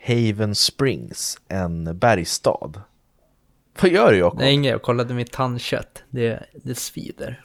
[0.00, 2.82] Haven Springs, en bergstad.
[3.80, 4.38] Vad gör du Jakob?
[4.38, 4.70] Nej, inget.
[4.70, 6.02] Jag kollade mitt tandkött.
[6.10, 7.44] Det, det svider.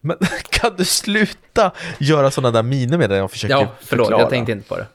[0.00, 0.16] Men
[0.50, 4.06] kan du sluta göra sådana där miner med det jag försöker Ja, förlåt.
[4.06, 4.22] förklara?
[4.22, 4.86] Jag tänkte inte på det.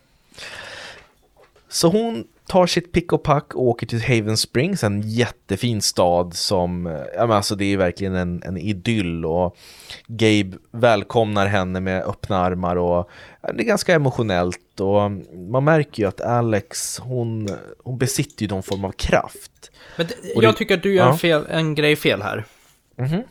[1.69, 6.33] Så hon tar sitt pick och pack och åker till Haven Springs, en jättefin stad
[6.33, 9.57] som, ja men alltså det är verkligen en, en idyll och
[10.07, 13.09] Gabe välkomnar henne med öppna armar och
[13.53, 15.11] det är ganska emotionellt och
[15.51, 17.49] man märker ju att Alex, hon,
[17.83, 19.71] hon besitter ju någon form av kraft.
[19.97, 21.11] Men det, jag det- tycker att du gör ja.
[21.11, 22.45] en, fel, en grej fel här.
[22.97, 23.23] Mhm.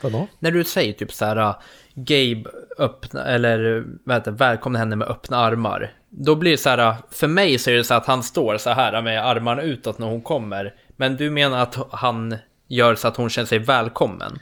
[0.00, 0.26] Vadå?
[0.38, 1.54] När du säger typ så här,
[1.94, 3.84] Gabe öppna, eller
[4.24, 5.92] det, välkomna henne med öppna armar.
[6.10, 8.70] Då blir det så här, för mig så är det så att han står så
[8.70, 10.74] här med armarna utåt när hon kommer.
[10.96, 12.36] Men du menar att han
[12.68, 14.38] gör så att hon känner sig välkommen?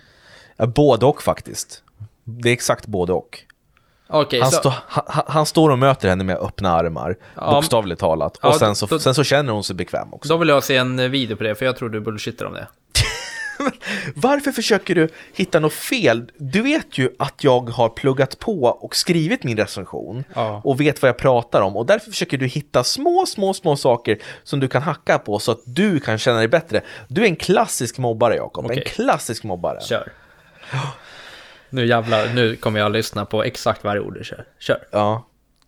[0.56, 1.82] Ja, både och faktiskt.
[2.24, 3.38] Det är exakt både och.
[4.08, 4.56] Okej, Han, så...
[4.58, 8.38] stå, han, han står och möter henne med öppna armar, Ja, bokstavligt talat.
[8.42, 10.28] ja, Och sen så, då- sen så känner hon sig bekväm också.
[10.28, 12.68] Då vill jag se en video på det, för jag tror du bullshittar om det.
[14.14, 16.30] Varför försöker du hitta något fel?
[16.36, 20.60] Du vet ju att jag har pluggat på och skrivit min recension Ja.
[20.64, 24.18] och vet vad jag pratar om och därför försöker du hitta små, små, små saker
[24.42, 26.82] som du kan hacka på så att du kan känna dig bättre.
[27.08, 28.64] Du är en klassisk mobbare, Jakob.
[28.64, 28.78] Okej.
[28.78, 29.80] En klassisk mobbare.
[29.80, 30.12] Kör.
[31.70, 34.44] Nu jävlar, nu kommer jag lyssna på exakt varje ord du kör.
[34.58, 34.88] Kör.
[34.92, 35.26] Ja.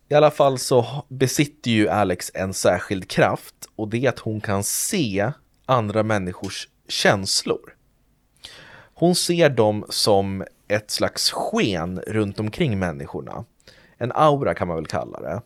[0.09, 4.41] I alla fall så besitter ju Alex en särskild kraft och det är att hon
[4.41, 5.31] kan se
[5.65, 7.59] andra människors känslor.
[8.99, 13.45] Hon ser dem som ett slags sken runt omkring människorna.
[13.97, 15.41] En aura kan man väl kalla det.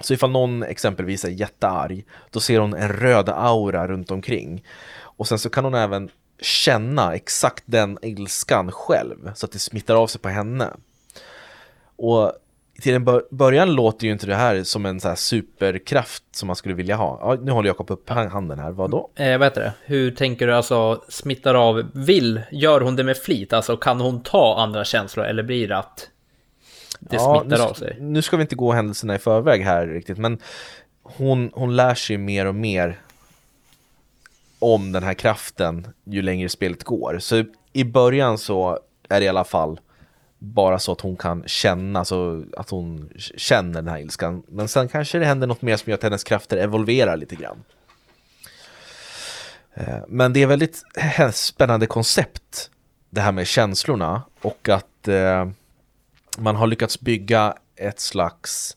[0.00, 4.64] Så ifall någon exempelvis är jättearg, då ser hon en röd aura runt omkring.
[5.00, 9.94] Och sen så kan hon även känna exakt den ilskan själv så att det smittar
[9.94, 10.70] av sig på henne.
[11.96, 12.32] Och
[12.80, 16.74] till en början låter ju inte det här som en så superkraft som man skulle
[16.74, 17.18] vilja ha.
[17.22, 19.10] Ja, nu håller Jakob upp handen här, vad då?
[19.14, 19.72] Eh, vad heter det?
[19.84, 21.82] Hur tänker du alltså smittar av?
[21.92, 23.52] Vill, gör hon det med flit?
[23.52, 26.08] Alltså kan hon ta andra känslor eller blir det att
[27.00, 27.96] det ja, smittar nu, av sig?
[28.00, 30.38] Nu ska vi inte gå händelserna i förväg här riktigt, men
[31.02, 33.00] hon, hon lär sig mer och mer
[34.58, 37.18] om den här kraften ju längre spelet går.
[37.18, 39.80] Så i början så är det i alla fall
[40.38, 44.42] bara så att hon kan känna, så att hon känner den här ilskan.
[44.48, 47.64] Men sen kanske det händer något mer som gör att hennes krafter evolverar lite grann.
[49.74, 50.82] Eh, men det är väldigt
[51.32, 52.70] spännande koncept,
[53.10, 55.48] det här med känslorna och att eh,
[56.38, 58.76] man har lyckats bygga ett slags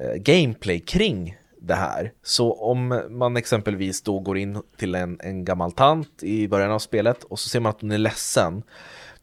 [0.00, 2.12] eh, gameplay kring det här.
[2.22, 6.78] Så om man exempelvis då går in till en, en gammal tant i början av
[6.78, 8.62] spelet och så ser man att hon är ledsen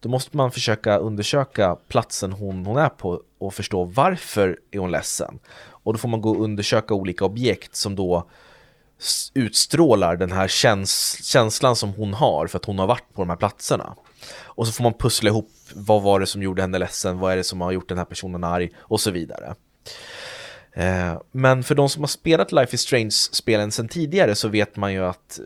[0.05, 4.91] då måste man försöka undersöka platsen hon, hon är på och förstå varför är hon
[4.91, 5.39] ledsen.
[5.67, 8.29] Och då får man gå och undersöka olika objekt som då
[9.33, 13.29] utstrålar den här käns känslan som hon har för att hon har varit på de
[13.29, 13.95] här platserna.
[14.43, 17.37] Och så får man pussla ihop vad var det som gjorde henne ledsen, vad är
[17.37, 19.55] det som har gjort den här personen arg och så vidare.
[20.73, 24.93] Eh, men för de som har spelat Life is Strange-spelen sedan tidigare så vet man
[24.93, 25.45] ju att eh,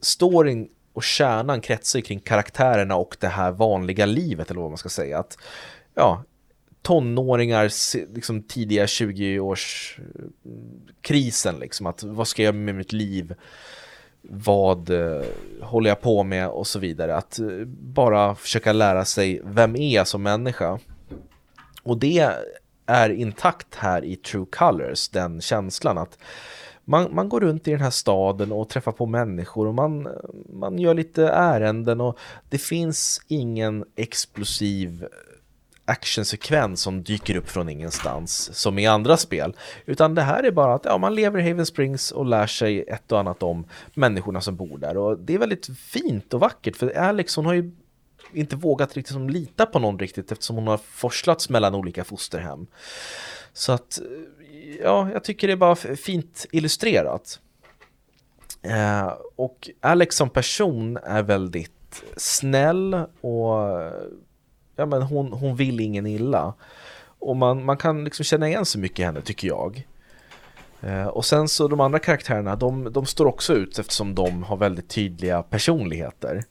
[0.00, 4.88] storyn och kärnan kretsar kring karaktärerna och det här vanliga livet eller vad man ska
[4.88, 5.18] säga.
[5.18, 5.38] Att,
[5.94, 6.24] ja,
[6.82, 7.70] tonåringar,
[8.14, 13.34] liksom tidiga 20-årskrisen liksom, att vad ska jag göra med mitt liv?
[14.22, 15.22] Vad eh,
[15.62, 17.16] håller jag på med och så vidare.
[17.16, 20.78] Att eh, bara försöka lära sig vem är jag som människa.
[21.82, 22.32] Och det
[22.86, 26.18] är intakt här i True Colors, den känslan att
[26.92, 30.08] man, man går runt i den här staden och träffar på människor och man,
[30.52, 35.06] man gör lite ärenden och det finns ingen explosiv
[35.84, 39.56] actionsekvens som dyker upp från ingenstans som i andra spel.
[39.86, 42.84] Utan det här är bara att ja, man lever i Haven Springs och lär sig
[42.88, 44.96] ett och annat om människorna som bor där.
[44.96, 47.70] Och det är väldigt fint och vackert för Alex hon har ju
[48.32, 52.66] inte vågat riktigt som lita på någon riktigt eftersom hon har forslats mellan olika fosterhem.
[53.52, 54.00] Så att
[54.82, 57.40] ja, jag tycker det är bara fint illustrerat.
[58.62, 63.80] Eh, och Alex som person är väldigt snäll och
[64.76, 66.54] ja, men hon, hon vill ingen illa.
[67.18, 69.86] Och man, man kan liksom känna igen så mycket i henne tycker jag.
[70.80, 74.56] Eh, och sen så de andra karaktärerna, de, de står också ut eftersom de har
[74.56, 76.44] väldigt tydliga personligheter.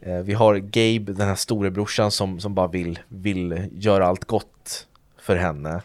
[0.00, 4.86] Eh, vi har Gabe, den här storebrorsan som, som bara vill, vill göra allt gott
[5.20, 5.82] för henne.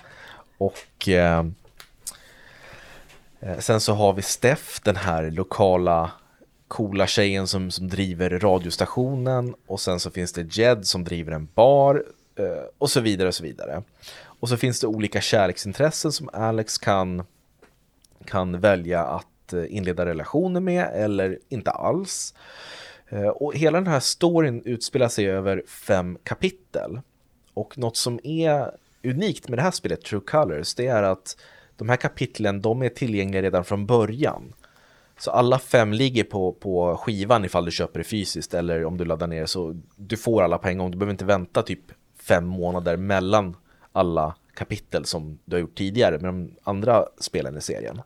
[0.58, 1.46] Och eh,
[3.40, 6.12] eh, sen så har vi Steff, den här lokala
[6.68, 11.48] coola tjejen som, som driver radiostationen och sen så finns det Jed som driver en
[11.56, 12.04] bar
[12.36, 13.84] eh, och så vidare och så vidare.
[14.26, 17.24] Och så finns det olika kärleksintressen som Alex kan,
[18.26, 22.34] kan välja att eh, inleda relationer med eller inte alls.
[23.10, 27.02] Eh, och hela den här storyn utspelar sig över fem kapitel.
[27.54, 28.72] Och något som är
[29.04, 31.38] unikt med det här spelet, True Colors, det är att
[31.76, 34.54] de här kapitlen, de är tillgängliga redan från början.
[35.18, 39.06] Så alla fem ligger på, på skivan ifall du köper det fysiskt eller om du
[39.06, 40.92] laddar ner så du får alla på en gång.
[40.92, 41.80] Du behöver inte vänta typ
[42.20, 43.56] fem månader mellan
[43.92, 48.02] alla kapitel som du har gjort tidigare med de andra spelen i serien.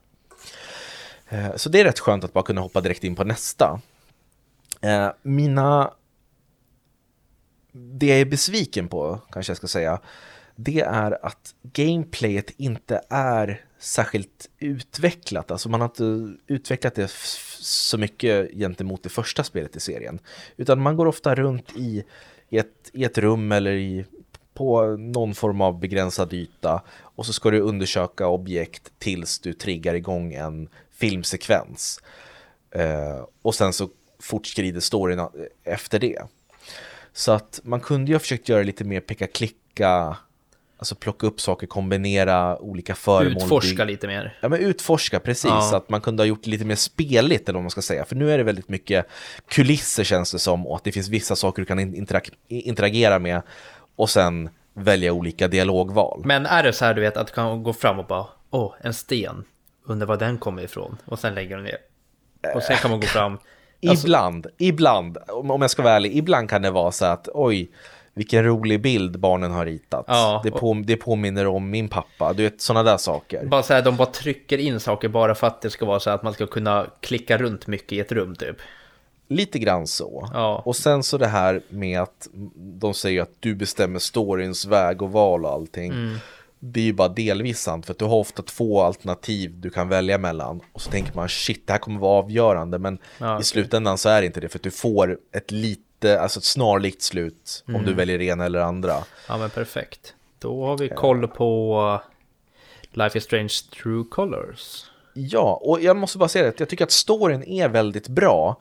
[1.29, 3.81] Eh, så det är rätt skönt att bara kunna hoppa direkt in på nästa.
[4.81, 5.93] Eh, mina...
[7.71, 9.99] Det jag är besviken på, kanske jag ska säga,
[10.58, 15.52] det är att gameplayet inte är särskilt utvecklat.
[15.52, 17.12] Alltså man har inte utvecklat det
[17.60, 20.20] så mycket gentemot det första spelet i serien.
[20.58, 22.04] Utan man går ofta runt i,
[22.50, 24.06] i, ett, i ett rum eller i,
[24.54, 29.93] på någon form av begränsad yta och så ska du undersöka objekt tills du triggar
[29.93, 32.02] igång en filmsekvens.
[32.72, 33.89] Eh, och sen så
[34.20, 35.28] fortskrider storyn eh,
[35.63, 36.22] efter det.
[37.13, 40.17] Så att man kunde ju ha försökt göra lite mer peka-klicka
[40.77, 43.43] Alltså plocka upp saker, kombinera olika föremål.
[43.43, 44.37] Utforska lite mer.
[44.41, 45.45] Ja men utforska, precis.
[45.45, 45.61] Ja.
[45.61, 48.05] Så att man kunde ha gjort det lite mer speligt eller vad man ska säga.
[48.05, 49.07] För nu är det väldigt mycket
[49.47, 53.41] kulisser känns det som och att det finns vissa saker du kan interag interagera med
[53.95, 56.21] och sen välja olika dialogval.
[56.25, 58.73] Men är det så här du vet att du kan gå fram och bara åh,
[58.81, 59.43] en sten,
[59.85, 61.77] undrar var den kommer ifrån och sen lägger du ner.
[62.55, 63.33] Och sen kan man gå fram.
[63.33, 63.47] Alltså...
[64.07, 67.71] Ibland, ibland, om jag ska vara ärlig, ibland kan det vara så att oj,
[68.17, 70.06] vilken rolig bild barnen har ritat.
[70.08, 72.34] Ja, det, på, det påminner om min pappa.
[72.34, 73.45] Du vet, sådana där saker.
[73.45, 76.10] Bara så här, de bara trycker in saker bara för att det ska vara så
[76.10, 78.56] att man ska kunna klicka runt mycket i ett rum typ.
[79.27, 80.30] Lite grann så.
[80.34, 80.62] Ja.
[80.65, 85.12] Och sen så det här med att de säger att du bestämmer storyns väg och
[85.12, 85.91] val och allting.
[85.91, 86.17] Mm.
[86.60, 89.89] Det är ju bara delvis sant för att du har ofta två alternativ du kan
[89.89, 90.62] välja mellan.
[90.73, 92.80] Och så tänker man shit, det här kommer vara avgörande.
[92.80, 95.51] Men Ja, i slutändan så är det inte det för att du får ett
[96.01, 97.86] lite, alltså ett snarlikt slut om Mm.
[97.86, 99.03] du väljer det ena eller andra.
[99.27, 100.13] Ja men perfekt.
[100.39, 102.01] Då har vi koll på
[102.91, 104.83] Life is Strange True Colors.
[105.13, 108.57] Ja, och jag måste bara säga att jag tycker att storyn är väldigt bra.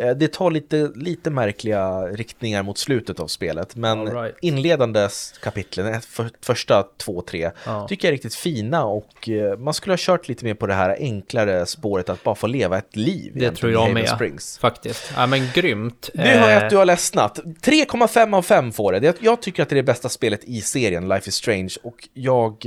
[0.00, 4.36] Eh, Det tar lite, lite märkliga riktningar mot slutet av spelet, men right.
[4.42, 5.08] inledande
[5.42, 7.86] kapitlen, eh, för, första två, tre, Ja.
[7.88, 10.74] tycker jag är riktigt fina och eh, man skulle ha kört lite mer på det
[10.74, 13.32] här enklare spåret att bara få leva ett liv.
[13.34, 14.08] Det tror jag med.
[14.08, 14.58] Springs.
[14.58, 15.12] Faktiskt.
[15.16, 16.10] Ja men grymt.
[16.14, 17.38] Nu hör jag Eh, att du har ledsnat.
[17.62, 19.06] 3,5 av 5 får det.
[19.06, 21.74] Jag, jag tycker att det är det bästa spelet i serien, Life is Strange.
[21.82, 22.66] Och jag...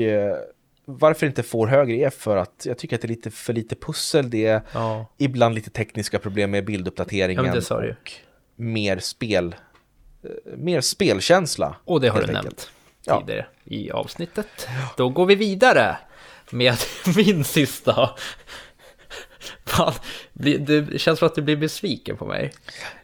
[0.85, 3.75] Varför inte får högre är för att jag tycker att det är lite för lite
[3.75, 4.29] pussel.
[4.29, 5.05] Det är Ja.
[5.17, 7.45] ibland lite tekniska problem med bilduppdateringen.
[7.45, 8.11] Ja, det sa du och
[8.55, 9.55] mer spel...
[10.23, 11.75] eh, Mer spelkänsla.
[11.85, 12.43] Och det har du enkelt.
[12.43, 12.69] nämnt
[13.05, 13.19] Ja.
[13.19, 14.67] tidigare i avsnittet.
[14.97, 15.97] Då går vi vidare
[16.51, 16.75] med
[17.15, 18.09] min sista.
[19.65, 19.93] Fan,
[20.33, 22.51] Det känns som att du blir besviken på mig.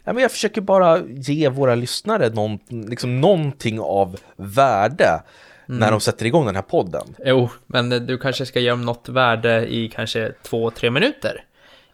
[0.04, 5.22] Ja, men jag försöker bara ge våra lyssnare någon, liksom någonting av värde
[5.68, 5.80] Mm.
[5.80, 7.14] när de sätter igång den här podden.
[7.24, 11.44] Jo, men du kanske ska ge dem något värde i kanske två, tre minuter.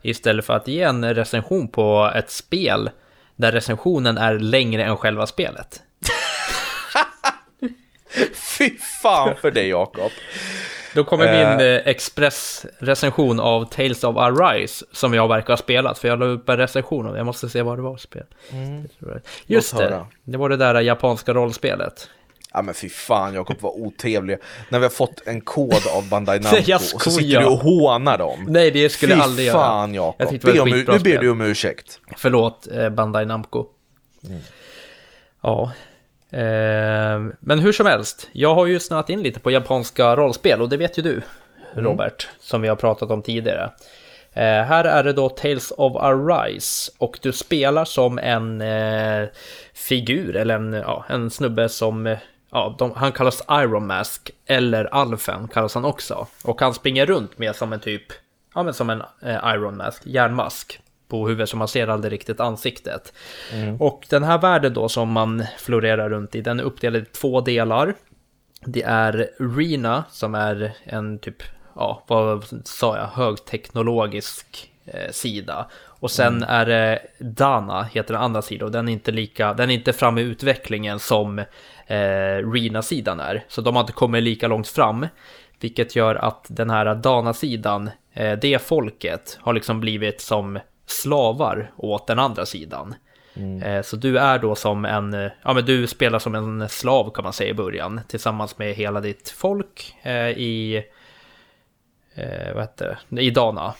[0.02, 2.90] Istället för att ge en recension på ett spel
[3.37, 5.82] där recensionen är längre än själva spelet.
[8.58, 8.70] Fy
[9.02, 10.10] fan för dig Jakob!
[10.94, 11.56] Då kommer Eh.
[11.56, 16.26] min eh, expressrecension av Tales of Arise som jag verkar ha spelat, för jag la
[16.26, 18.24] upp en recension och jag måste se vad det var för spel.
[19.46, 22.10] Just Låt det, det var det där japanska rollspelet.
[22.54, 24.38] Ja men fy fan Jakob var otrevlig.
[24.68, 28.18] När vi har fått en kod av Bandai Namco och så sitter du och hånar
[28.18, 28.46] dem.
[28.48, 29.58] Nej, det skulle fy jag aldrig göra.
[29.58, 30.68] fan Jag Jakob.
[30.68, 32.00] nu ber du om ursäkt.
[32.16, 33.66] Förlåt, eh, Bandai Namco.
[35.42, 35.72] Ja.
[36.30, 36.40] Eh,
[37.40, 40.76] men hur som helst, jag har ju snöat in lite på japanska rollspel och det
[40.76, 41.22] vet ju du,
[41.74, 43.70] Robert, som vi har pratat om tidigare.
[44.32, 49.28] Eh, här är det då Tales of Arise och du spelar som en eh,
[49.74, 52.18] figur eller en, ja, en snubbe som eh,
[52.54, 56.26] Ja, de, han kallas Iron Mask eller Alfen kallas han också.
[56.44, 58.02] Och han springer runt med som en typ,
[58.54, 62.40] ja men som en eh, Iron Mask, järnmask på huvudet så man ser aldrig riktigt
[62.40, 63.12] ansiktet.
[63.80, 67.40] Och den här världen då som man florerar runt i, den är uppdelad i två
[67.40, 67.94] delar.
[68.64, 71.42] Det är Rena som är en typ,
[71.74, 74.70] ja vad sa jag, högteknologisk
[75.11, 75.66] sida.
[75.87, 79.70] Och sen är det Dana, heter den andra sidan, och den är inte lika, den
[79.70, 81.38] är inte fram i utvecklingen som
[81.87, 83.44] eh, Rena-sidan är.
[83.49, 85.07] Så de har inte kommit lika långt fram.
[85.61, 92.07] Vilket gör att den här Dana-sidan, eh, det folket, har liksom blivit som slavar åt
[92.07, 92.94] den andra sidan.
[93.62, 97.11] Eh, Så du är då som en, eh, ja men du spelar som en slav
[97.11, 100.85] kan man säga i början tillsammans med hela ditt folk eh, i,
[102.14, 103.75] eh, vad heter det, i Dana.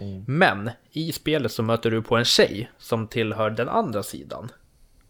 [0.00, 0.24] Mm.
[0.26, 4.48] Men i spelet så möter du på en tjej som tillhör den andra sidan.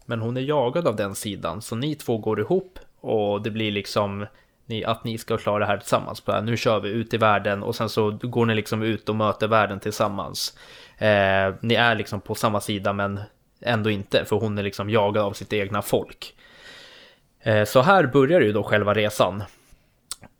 [0.05, 3.71] Men hon är jagad av den sidan så ni två går ihop och det blir
[3.71, 4.25] liksom
[4.65, 6.25] ni, att ni ska klara det här tillsammans.
[6.25, 9.15] Bara, Nu kör vi ut i världen och sen så går ni liksom ut och
[9.15, 10.57] möter världen tillsammans.
[10.97, 13.19] Eh, ni är liksom på samma sida men
[13.61, 16.35] ändå inte för hon är liksom jagad av sitt egna folk.
[17.39, 19.43] Eh, så här börjar ju då själva resan.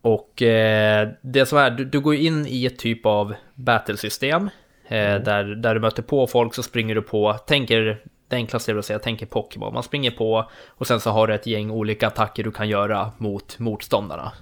[0.02, 4.50] Och eh, det som är, du, du går in i ett typ av battlesystem.
[4.88, 8.76] Eh, där, där du möter på folk så springer du på, tänker det enklaste är
[8.76, 9.74] att säga, tänker Pokémon.
[9.74, 13.12] Man springer på och sen så har du ett gäng olika attacker du kan göra
[13.18, 14.34] mot motståndarna.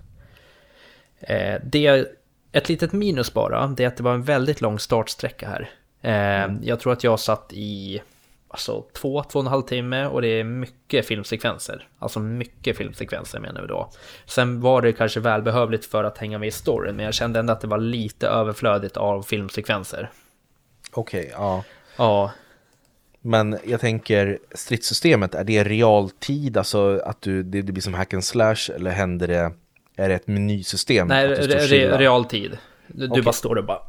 [1.20, 2.08] Eh, det,
[2.52, 5.70] ett litet minus bara, det är att det var en väldigt lång startsträcka här.
[6.02, 8.02] Eh, Jag tror att jag satt i
[8.56, 11.88] alltså, två, två och en halv timme och det är mycket filmsekvenser.
[12.00, 13.90] Alltså mycket filmsekvenser menar vi då.
[14.26, 17.54] Sen var det kanske välbehövligt för att hänga med i storyn, men jag kände ändå
[17.54, 20.10] att det var lite överflödigt av filmsekvenser.
[20.94, 21.64] Okej, ja.
[21.98, 22.32] Ja,
[23.22, 26.58] Men jag tänker, stridssystemet, är det realtid?
[26.58, 29.52] Alltså att du, det, det blir som hack and slash eller händer det,
[29.96, 31.08] är det ett menysystem?
[31.08, 32.58] nej, re, re, realtid.
[32.88, 33.24] Du, du Okej.
[33.24, 33.80] bara står och bara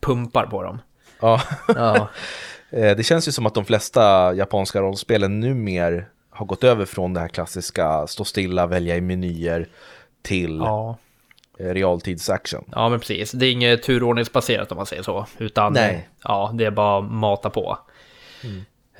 [0.00, 0.78] pumpar på dem.
[1.20, 2.08] Ja, Ja,
[2.70, 7.20] det känns ju som att de flesta japanska rollspelen numer har gått över från det
[7.20, 9.68] här klassiska stå stilla, välja i menyer
[10.22, 10.98] till ja.
[11.58, 12.64] eh, realtidsaction.
[12.72, 13.32] Ja, men precis.
[13.32, 16.08] Det är inget turordningsbaserat om man säger så, utan Nej.
[16.24, 17.78] ja, det är bara mata på.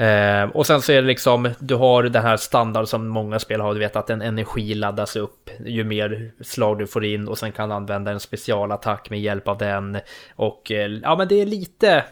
[0.01, 3.61] Eh, och sen så är det liksom, du har den här standard som många spel
[3.61, 7.39] har, du vet att en energi laddas upp ju mer slag du får in och
[7.39, 9.99] sen kan du använda en specialattack med hjälp av den.
[10.37, 12.05] Och eh, ja, men det är lite,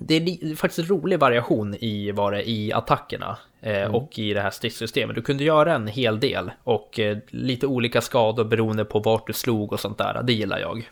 [0.00, 4.40] det är faktiskt en rolig variation i, var det, i attackerna eh, och i det
[4.40, 5.16] här stridssystemet.
[5.16, 9.32] Du kunde göra en hel del och eh, lite olika skador beroende på vart du
[9.32, 10.22] slog och sånt där.
[10.22, 10.90] Det gillar jag.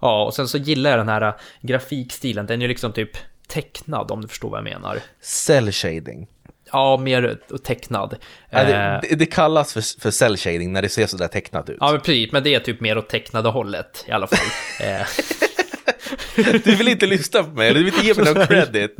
[0.00, 2.46] Ja, och sen så gillar jag den här äh, grafikstilen.
[2.46, 3.10] Den är ju liksom typ
[3.48, 4.98] tecknad om du förstår vad jag menar.
[5.20, 6.28] Cell shading.
[6.72, 8.16] Ja, mer tecknad.
[8.50, 11.70] Ja, Eh, det, det, det kallas för, för cell shading när det ser sådär tecknat
[11.70, 11.76] ut.
[11.80, 12.32] Ja, men precis.
[12.32, 14.46] Men det är typ mer åt tecknade hållet i alla fall.
[16.36, 18.96] Eh, Du vill inte lyssna på mig, du vill inte ge mig någon credit.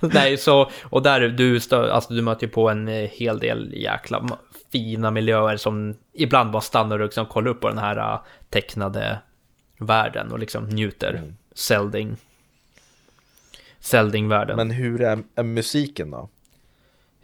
[0.00, 4.28] Nej, så, och där du, alltså, du möter ju på en eh, hel del jäkla
[4.72, 8.20] fina miljöer som ibland bara stannar och liksom kollar upp på den här äh,
[8.50, 9.18] tecknade
[9.78, 11.10] världen och liksom njuter.
[11.14, 11.36] Mm.
[11.54, 12.16] Zelding.
[13.80, 14.56] Zelding-världen.
[14.56, 16.28] Men hur är, är musiken då?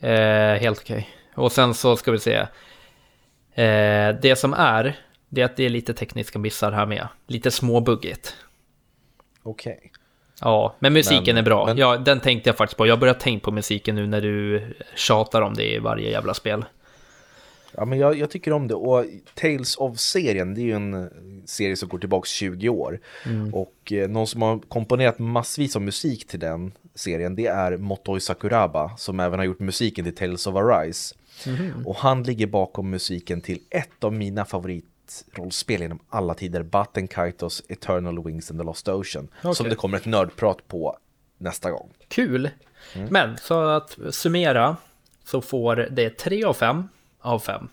[0.08, 1.08] Eh, helt okej.
[1.34, 2.34] Och sen så ska vi se.
[3.54, 4.96] Eh, det som är,
[5.30, 7.08] det är att det är lite tekniska missar här med.
[7.26, 8.34] Lite småbuggigt.
[9.42, 9.92] Okej.
[10.40, 11.66] Ja, men musiken Men- är bra.
[11.66, 12.86] men- Ja, den tänkte jag faktiskt på.
[12.86, 14.62] Jag börjar tänka på musiken nu när du
[14.96, 16.64] tjatar om det i varje jävla spel.
[17.72, 18.74] Ja, men jag, jag tycker om det.
[18.74, 19.04] Och
[19.34, 21.10] Tales of-serien, det är ju en
[21.46, 23.00] serie som går tillbaka 20 år.
[23.52, 28.20] Och eh, någon som har komponerat massvis av musik till den serien, det är Motoi
[28.20, 31.14] Sakuraba, som även har gjort musiken till Tales of Arise.
[31.84, 34.44] Och han ligger bakom musiken till ett av mina
[35.12, 39.28] favoritrollspel genom alla tider, Batten Kaitos Eternal Wings and the Lost Ocean.
[39.42, 39.68] Som Okej.
[39.70, 40.96] det kommer ett nördprat på
[41.38, 41.90] nästa gång.
[42.08, 42.50] Kul!
[42.94, 43.08] Mm.
[43.10, 44.76] Men så att summera
[45.24, 46.88] så får det 3 av 5
[47.20, 47.68] av 5.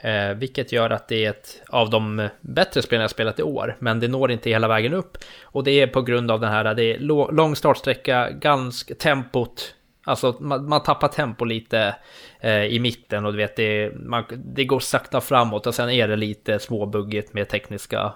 [0.00, 3.76] Eh, vilket gör att det är ett av de bättre spelen jag spelat i år.
[3.78, 5.18] Men det når inte hela vägen upp.
[5.42, 9.74] Och det är på grund av den här, det är lå- lång startsträcka, ganska tempot.
[10.08, 11.96] Alltså man, man tappar tempo lite
[12.40, 16.08] eh, i mitten och du vet det, man, det går sakta framåt och sen är
[16.08, 18.12] det lite småbuggigt med tekniska,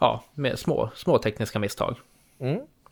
[0.00, 1.96] ja, med små, små tekniska misstag.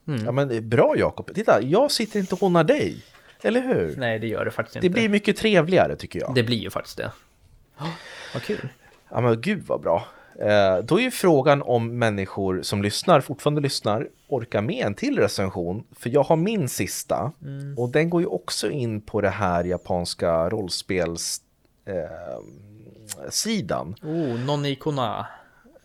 [0.04, 2.96] Ja men det är bra Jakob, titta jag sitter inte och hånar dig.
[3.42, 3.94] Eller hur?
[3.96, 5.00] Nej, det gör det faktiskt Det inte.
[5.00, 6.34] blir mycket trevligare tycker jag.
[6.34, 7.10] Det blir ju faktiskt det.
[8.34, 8.68] Vad kul.
[9.10, 10.06] Ja men gud vad bra.
[10.38, 15.18] Eh, då är ju frågan om människor som lyssnar, fortfarande lyssnar, orkar med en till
[15.18, 15.84] recension.
[15.98, 17.32] För jag har min sista
[17.76, 21.40] och den går ju också in på det här japanska rollspels
[21.86, 23.94] eh, sidan.
[24.02, 25.26] Oh, Nonni Kona.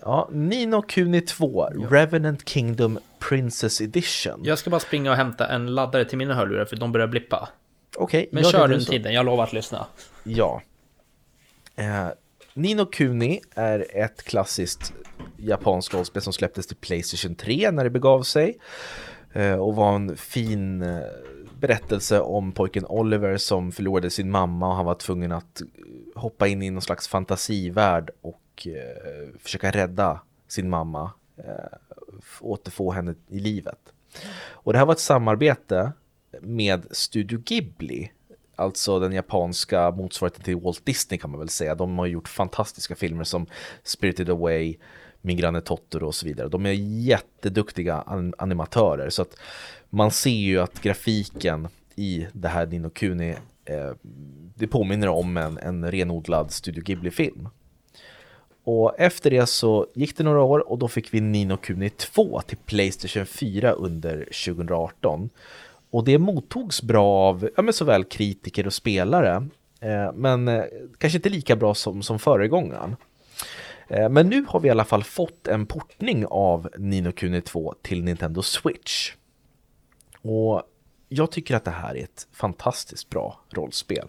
[0.02, 4.42] Ja, Nino Kuni 2, Revenant Kingdom Princess Edition.
[4.44, 7.50] Jag ska bara springa och hämta en laddare till mina hörlurar för de börjar blippa.
[7.98, 8.92] Okej, Men gör kör så.
[8.92, 9.86] tiden, jag lovar att lyssna.
[10.24, 10.62] Ja.
[11.76, 12.08] Eh,
[12.54, 14.94] Nino Kuni är ett klassiskt
[15.38, 18.58] japanskt rollspel som släpptes till Playstation 3 när det begav sig.
[19.34, 21.00] Eh, och var en fin eh,
[21.60, 25.68] berättelse om pojken Oliver som förlorade sin mamma och han var tvungen att eh,
[26.16, 28.68] hoppa in i någon slags fantasivärld och
[29.40, 31.12] försöka rädda sin mamma.
[32.42, 33.80] Återfå henne i livet.
[34.50, 35.92] Och det här var ett samarbete
[36.42, 38.12] med Studio Ghibli.
[38.60, 41.76] Alltså den japanska motsvarigheten till Walt Disney kan man väl säga.
[41.76, 43.46] De har gjort fantastiska filmer som
[43.84, 44.76] Spirited Away,
[45.22, 46.50] Min granne Totoro och så vidare.
[46.50, 46.72] De är
[47.08, 48.04] jätteduktiga
[48.38, 49.10] animatörer.
[49.10, 49.40] Så att
[49.90, 53.36] man ser ju att grafiken i det här Nino Kuni
[53.66, 53.92] eh,
[54.56, 57.50] det påminner om en, en renodlad Studio Ghibli-film.
[58.64, 62.42] Och efter det så gick det några år och då fick vi Nino Kuni 2
[62.42, 65.30] till Playstation 4 under 2018.
[65.92, 69.48] Och det mottogs bra av ja, men såväl kritiker och spelare,
[69.82, 70.64] eh, men eh,
[70.98, 72.96] kanske inte lika bra som, som föregångaren.
[73.88, 77.74] Eh, men nu har vi i alla fall fått en portning av Nino Kuni 2
[77.82, 79.14] till Nintendo Switch.
[80.22, 80.64] Och
[81.10, 84.08] jag tycker att det här är ett fantastiskt bra rollspel.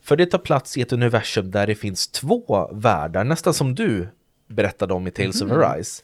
[0.00, 4.08] För det tar plats i ett universum där det finns två världar, nästan som du
[4.52, 6.02] berättade om i Tales of Arise.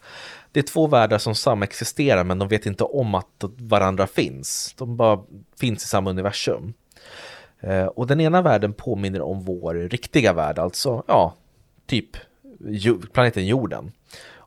[0.53, 4.75] Det är två världar som samexisterar men de vet inte om att varandra finns.
[4.79, 5.21] De bara
[5.61, 6.75] finns i samma universum.
[7.61, 11.35] Eh, Och den ena världen påminner om vår riktiga värld, alltså ja,
[11.87, 12.17] typ
[13.13, 13.93] planeten jorden.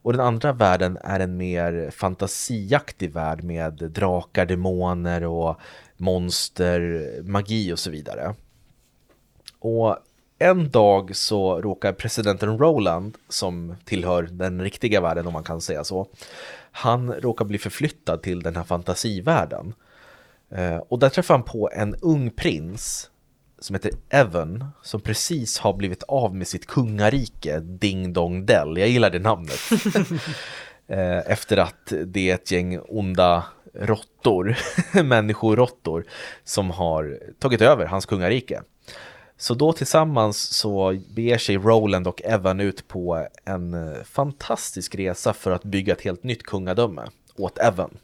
[0.03, 5.59] Och den andra världen är en mer fantasiaktig värld med drakar, demoner och
[5.97, 8.35] monster, magi och så vidare.
[9.59, 9.97] Och
[10.41, 15.83] en dag så råkar presidenten Roland, som tillhör den riktiga världen om man kan säga
[15.83, 16.07] så,
[16.71, 19.73] han råkar bli förflyttad till den här fantasivärlden.
[20.51, 23.09] Eh, Och där träffar han på en ung prins
[23.59, 28.77] som heter Evan, som precis har blivit av med sitt kungarike, Ding Dong Dell.
[28.77, 29.59] Jag gillar det namnet.
[30.87, 34.57] Eh, Efter att det är ett gäng onda råttor,
[35.03, 36.05] människorottor,
[36.43, 38.61] som har tagit över hans kungarike.
[39.41, 45.33] Så då tillsammans så beger sig Roland och Evan ut på en eh, fantastisk resa
[45.33, 47.01] för att bygga ett helt nytt kungadöme
[47.37, 47.97] åt Evan.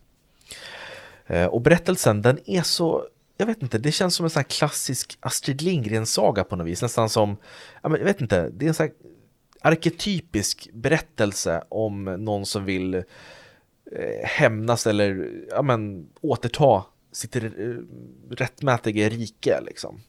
[1.27, 3.05] Eh, och berättelsen den är så,
[3.37, 6.81] jag vet inte, det känns som en sån här klassisk Astrid Lindgren-saga på något vis.
[6.81, 7.37] Nästan som,
[7.81, 8.93] jag vet inte, det är en sån här
[9.61, 13.03] arketypisk berättelse om någon som vill eh,
[14.23, 17.35] hämnas eller ja, men, återta sitt
[18.29, 19.61] rättmätiga rike.
[19.61, 20.01] Liksom.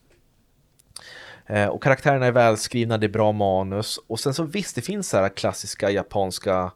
[1.49, 3.99] Eh, och karaktärerna är välskrivna, det är bra manus.
[4.07, 6.73] Och sen så visst, det finns så här klassiska japanska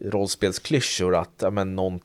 [0.00, 2.00] rollspelsklyschor att ja, men, någon,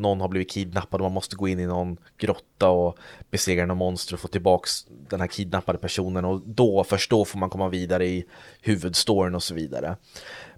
[0.00, 2.98] någon har blivit kidnappad och man måste gå in i någon grotta och
[3.30, 7.38] besegra någon monster och få tillbaks den här kidnappade personen och då, först då får
[7.38, 8.24] man komma vidare i
[8.60, 9.96] huvudstoryn och så vidare.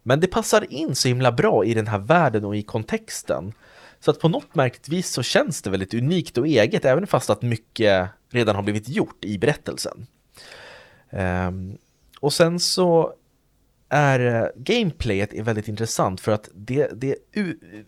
[0.02, 3.52] Men det passar in så himla bra i den här världen och i kontexten.
[4.00, 7.30] Så att på något märkligt vis så känns det väldigt unikt och eget även fast
[7.30, 10.06] att mycket redan har blivit gjort i berättelsen.
[11.12, 11.78] Um,
[12.20, 13.14] och sen så
[13.94, 17.16] är eh, gameplayet är väldigt intressant för att det, det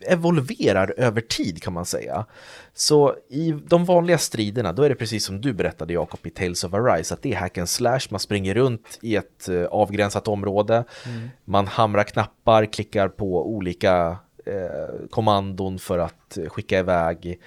[0.00, 2.26] evolverar över tid kan man säga.
[2.74, 6.64] Så i de vanliga striderna, då är det precis som du berättade Jakob i Tales
[6.64, 10.28] of Arise, att det är hack and slash, man springer runt i ett uh, avgränsat
[10.28, 11.28] område, mm.
[11.44, 14.18] man hamrar knappar, klickar på olika
[14.48, 17.40] uh, kommandon för att skicka iväg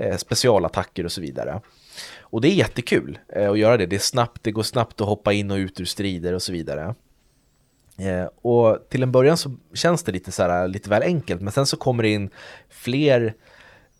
[0.00, 1.60] uh, specialattacker och så vidare.
[2.34, 5.06] Och det är jättekul eh, att göra det, det är snabbt, det går snabbt att
[5.06, 6.94] hoppa in och ut ur strider och så vidare.
[7.98, 11.52] Eh, och till en början så känns det lite, så här, lite väl enkelt, men
[11.52, 12.30] sen så kommer det in
[12.68, 13.34] fler,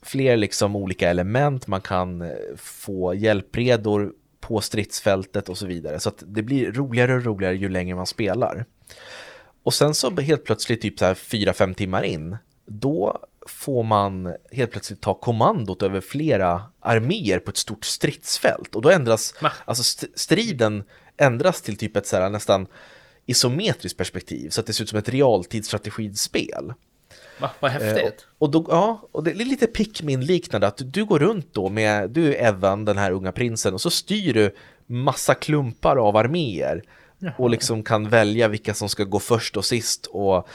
[0.03, 6.01] fler liksom olika element, man kan eh, få hjälpredor på stridsfältet och så vidare.
[6.01, 8.65] Så att det blir roligare och roligare ju längre man spelar.
[9.63, 14.71] Och sen så helt plötsligt typ så här 4-5 timmar in, då får man helt
[14.71, 18.75] plötsligt ta kommandot över flera arméer på ett stort stridsfält.
[18.75, 19.35] Och då ändras,
[19.65, 20.85] alltså striden
[21.17, 22.67] ändras till typ ett så här nästan
[23.27, 26.73] isometriskt perspektiv så att det ser ut som ett realtidsstrategispel.
[27.41, 28.05] Va, vad häftigt.
[28.05, 32.11] Eh, och, då, ja, och det är lite Pikmin-liknande att du går runt då med,
[32.11, 34.55] du är Evan, den här unga prinsen, och så styr du
[34.87, 36.83] massa klumpar av arméer
[37.19, 37.33] Jaha.
[37.39, 40.49] och liksom kan välja vilka som ska gå först och sist och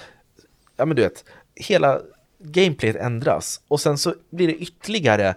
[0.77, 1.25] ja men du vet,
[1.55, 2.01] hela
[2.39, 5.35] gameplayet ändras och sen så blir det ytterligare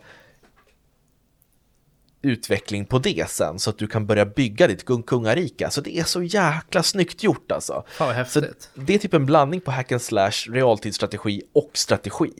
[2.22, 5.70] utveckling på det sen så att du kan börja bygga ditt kungarike.
[5.70, 7.84] Så det är så jäkla snyggt gjort alltså.
[7.88, 8.70] Fan vad häftigt.
[8.74, 12.32] Så det är typ en blandning på hack and slash, realtidsstrategi och strategi.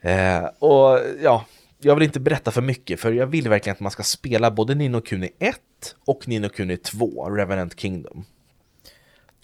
[0.00, 1.44] Eh, och ja,
[1.78, 4.74] jag vill inte berätta för mycket för jag vill verkligen att man ska spela både
[4.74, 5.56] Nino Kuni 1
[6.04, 8.24] och Nino Kuni 2, Revenant Kingdom.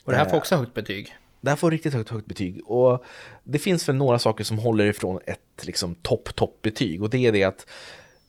[0.04, 1.16] Och det här får också högt betyg.
[1.40, 3.04] Det här får riktigt högt, högt betyg och
[3.44, 7.26] det finns väl några saker som håller ifrån ett liksom topp, topp betyg och det
[7.26, 7.66] är det att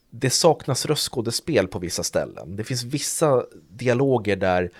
[0.10, 2.56] det saknas röstskådespel på vissa ställen.
[2.56, 4.72] Det finns vissa dialoger där,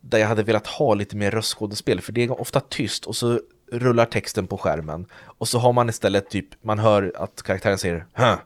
[0.00, 3.40] där jag hade velat ha lite mer röstskådespel för det är ofta tyst och så
[3.72, 8.06] rullar texten på skärmen och så har man istället typ, man hör att karaktären säger
[8.12, 8.36] Hä?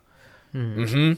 [0.55, 0.83] Mm.
[0.83, 1.17] Mhm.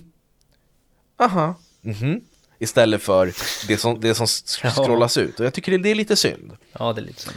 [1.17, 1.55] Aha.
[1.81, 2.21] Mhm.
[2.59, 3.33] Istället för
[3.69, 5.41] det som, det som scrollas ut.
[5.41, 6.57] Och jag tycker det är lite synd.
[6.73, 7.37] Ja, det är lite synd.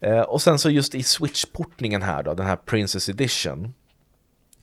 [0.00, 3.74] Eh, och sen så just i Switch-portningen här då, den här Princess Edition.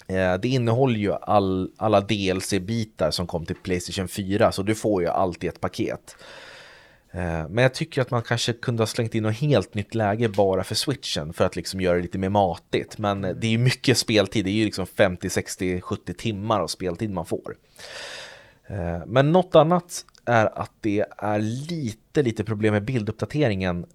[0.07, 5.01] Eh, det innehåller ju all, alla DLC-bitar som kom till Playstation 4 så du får
[5.01, 6.15] ju allt i ett paket.
[7.11, 10.29] Eh, men jag tycker att man kanske kunde ha slängt in något helt nytt läge
[10.29, 12.97] bara för switchen för att liksom göra det lite mer matigt.
[12.97, 16.59] Men eh, det är ju mycket speltid, det är ju liksom 50, 60, 70 timmar
[16.59, 17.55] av speltid man får.
[18.67, 23.85] Eh, men något annat är att det är lite, lite problem med bilduppdateringen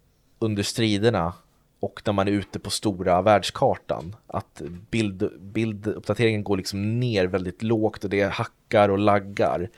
[0.42, 1.32] under striderna
[1.80, 4.16] och när man är ute på stora världskartan.
[4.26, 9.70] Att bild, bilduppdateringen går liksom ner väldigt lågt och det hackar och laggar.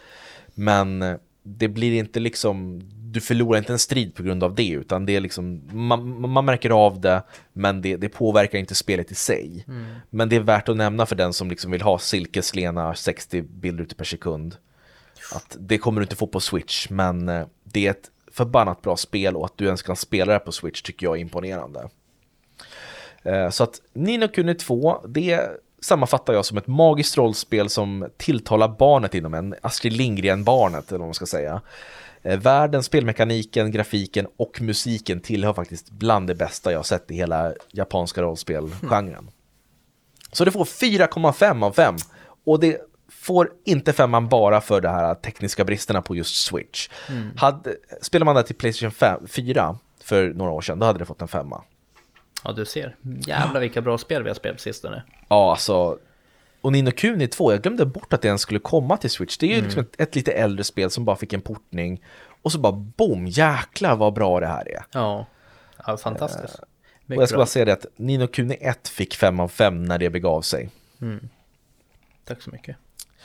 [0.54, 5.06] Men det blir inte liksom, du förlorar inte en strid på grund av det utan
[5.06, 9.14] det är liksom, man, man märker av det men det, det påverkar inte spelet i
[9.14, 9.64] sig.
[9.68, 9.84] Mm.
[10.10, 13.84] Men det är värt att nämna för den som liksom vill ha silkeslena 60 bilder
[13.84, 14.56] per sekund.
[15.32, 18.97] Att det kommer du inte få på Switch men eh, det är ett förbannat bra
[18.97, 21.89] spel och att du ens kan spela det på Switch tycker jag är imponerande.
[23.22, 25.41] Eh, så att Nino Kuni 2, det
[25.80, 31.09] sammanfattar jag som ett magiskt rollspel som tilltalar barnet inom en, Astrid Lindgren-barnet eller vad
[31.09, 31.61] man ska säga.
[32.22, 37.53] Eh, världen, spelmekaniken, grafiken och musiken tillhör faktiskt bland det bästa jag sett i hela
[37.72, 39.09] japanska rollspelgenren.
[39.09, 39.30] Mm.
[40.32, 41.97] Så det får 4,5 av 5
[42.45, 42.80] och det
[43.25, 46.89] får inte femman bara för de här tekniska bristerna på just Switch.
[47.09, 47.31] Mm.
[47.37, 51.05] Hade, spelar man det till Playstation 5, 4 för några år sedan, då hade det
[51.05, 51.62] fått en femma.
[52.45, 52.97] Ja, du ser.
[53.27, 55.03] Jävlar vilka bra spel vi har spelat på sistone.
[55.29, 55.99] Ja, alltså.
[56.61, 59.37] Och Nino Kuni 2, jag glömde bort att det ens skulle komma till Switch.
[59.37, 59.64] Det är ju mm.
[59.64, 62.05] liksom ett, ett, lite äldre spel som bara fick en portning.
[62.43, 64.85] Och så bara boom, jäklar vad bra det här är.
[64.93, 65.27] Ja,
[65.87, 66.59] ja fantastiskt.
[67.09, 69.85] Uh, och jag ska bara säga det att Nino Kuni 1 fick 5 av 5
[69.85, 70.70] när det begav sig.
[72.25, 72.77] Tack så mycket.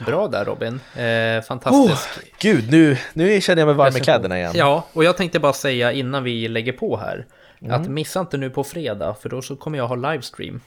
[0.06, 0.80] Bra där Robin.
[0.95, 2.18] Eh, fantastisk.
[2.18, 4.52] Oh, gud, nu, nu känner jag mig varm i kläderna igen.
[4.56, 7.26] Ja, och jag tänkte bara säga innan vi lägger på här.
[7.70, 10.62] Att missa inte nu på fredag, för då så kommer jag ha livestream.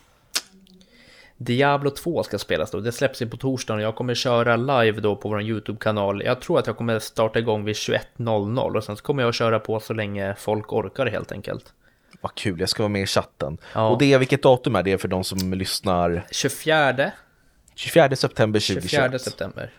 [1.37, 5.01] Diablo 2 ska spelas då, det släpps ju på torsdagen och jag kommer köra live
[5.01, 6.23] då på vår YouTube-kanal.
[6.25, 9.59] Jag tror att jag kommer starta igång vid 21.00 och sen så kommer jag köra
[9.59, 11.65] på så länge folk orkar helt enkelt.
[12.21, 13.59] Vad kul, jag ska vara med i chatten.
[13.75, 13.89] Ja.
[13.89, 16.25] Och det är, vilket datum är det för de som lyssnar?
[16.31, 17.13] 24,
[17.75, 18.91] 24 september 2021.
[18.91, 19.71] 24 september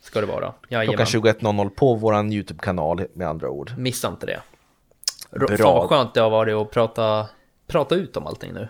[0.00, 0.54] ska det vara.
[0.68, 1.06] Jajamän.
[1.06, 3.72] Klockan 21.00 på våran YouTube-kanal med andra ord.
[3.78, 4.40] Missa inte det.
[5.30, 5.48] Bra.
[5.56, 7.26] Fan vad skönt det har varit att prata,
[7.66, 8.68] prata ut om allting nu.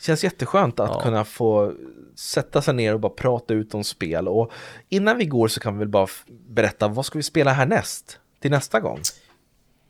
[0.00, 1.00] känns jätteskönt att Ja.
[1.00, 1.72] kunna få
[2.14, 4.28] sätta sig ner och bara prata ut om spel.
[4.28, 4.52] Och
[4.88, 8.18] innan vi går så kan vi väl bara berätta, vad ska vi spela härnäst?
[8.40, 9.00] Till nästa gång?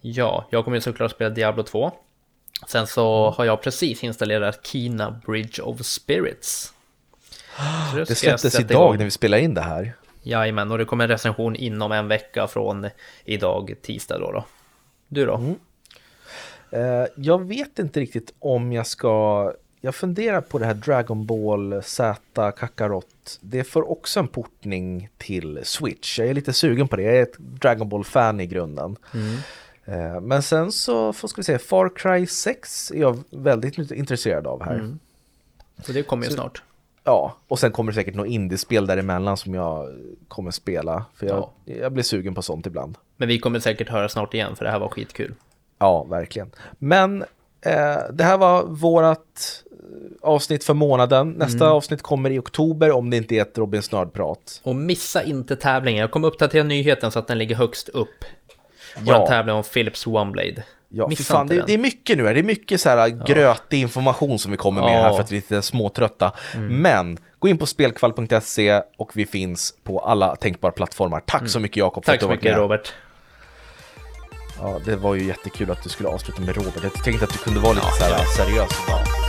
[0.00, 1.92] Ja, jag kommer ju såklart spela Diablo 2.
[2.68, 6.72] Sen så har jag precis installerat Kina Bridge of Spirits.
[7.92, 8.96] Så Det släpptes idag igång.
[8.98, 9.92] när vi spelar in det här.
[10.22, 12.88] Jajamän, och det kommer en recension inom en vecka från
[13.24, 14.32] idag, tisdag då.
[14.32, 14.44] då.
[15.08, 15.34] Du då?
[15.36, 15.54] Mm.
[16.70, 19.52] Eh, jag vet inte riktigt om jag ska...
[19.80, 23.38] Jag funderar på det här Dragon Ball Z Kakarot.
[23.40, 26.18] Det får också en portning till Switch.
[26.18, 27.02] Jag är lite sugen på det.
[27.02, 28.96] Jag är ett Dragon Ball-fan i grunden.
[29.84, 34.46] Eh, Men sen så får ska vi se, Far Cry 6 är jag väldigt intresserad
[34.46, 34.96] av här.
[35.86, 36.62] Så det kommer ju snart.
[37.08, 39.88] Ja, och sen kommer det säkert något indiespel däremellan som jag
[40.28, 41.04] kommer spela.
[41.14, 41.74] För jag, Ja.
[41.80, 42.98] jag blir sugen på sånt ibland.
[43.16, 45.34] Men vi kommer säkert höra snart igen, för det här var skitkul.
[45.78, 46.50] Ja, verkligen.
[46.78, 47.22] Men
[47.60, 51.30] eh, det här var vårat eh, avsnitt för månaden.
[51.30, 51.76] Nästa Mm.
[51.76, 54.60] avsnitt kommer i oktober om det inte är ett Robins Nördprat.
[54.64, 56.00] Och missa inte tävlingen.
[56.00, 58.24] Jag kommer uppdatera nyheten så att den ligger högst upp.
[59.06, 59.18] Ja.
[59.20, 60.62] Vår tävling om Philips OneBlade.
[60.90, 62.22] Ja, Missa fan, det, det är mycket nu.
[62.24, 64.98] Det är mycket så här grötig information som vi kommer med Ja.
[64.98, 65.04] Mm.
[65.04, 66.32] här för att vi är lite småtrötta.
[66.56, 71.20] Men gå in på spelkvall.se och vi finns på alla tänkbara plattformar.
[71.20, 72.18] Tack så mycket Jakob för Mm.
[72.18, 72.58] Tack att du så mycket med.
[72.62, 72.92] Robert.
[74.60, 76.82] Ja, det var ju jättekul att du skulle avsluta med Robert.
[76.82, 79.27] Jag tänkte att du kunde vara lite så här seriös idag.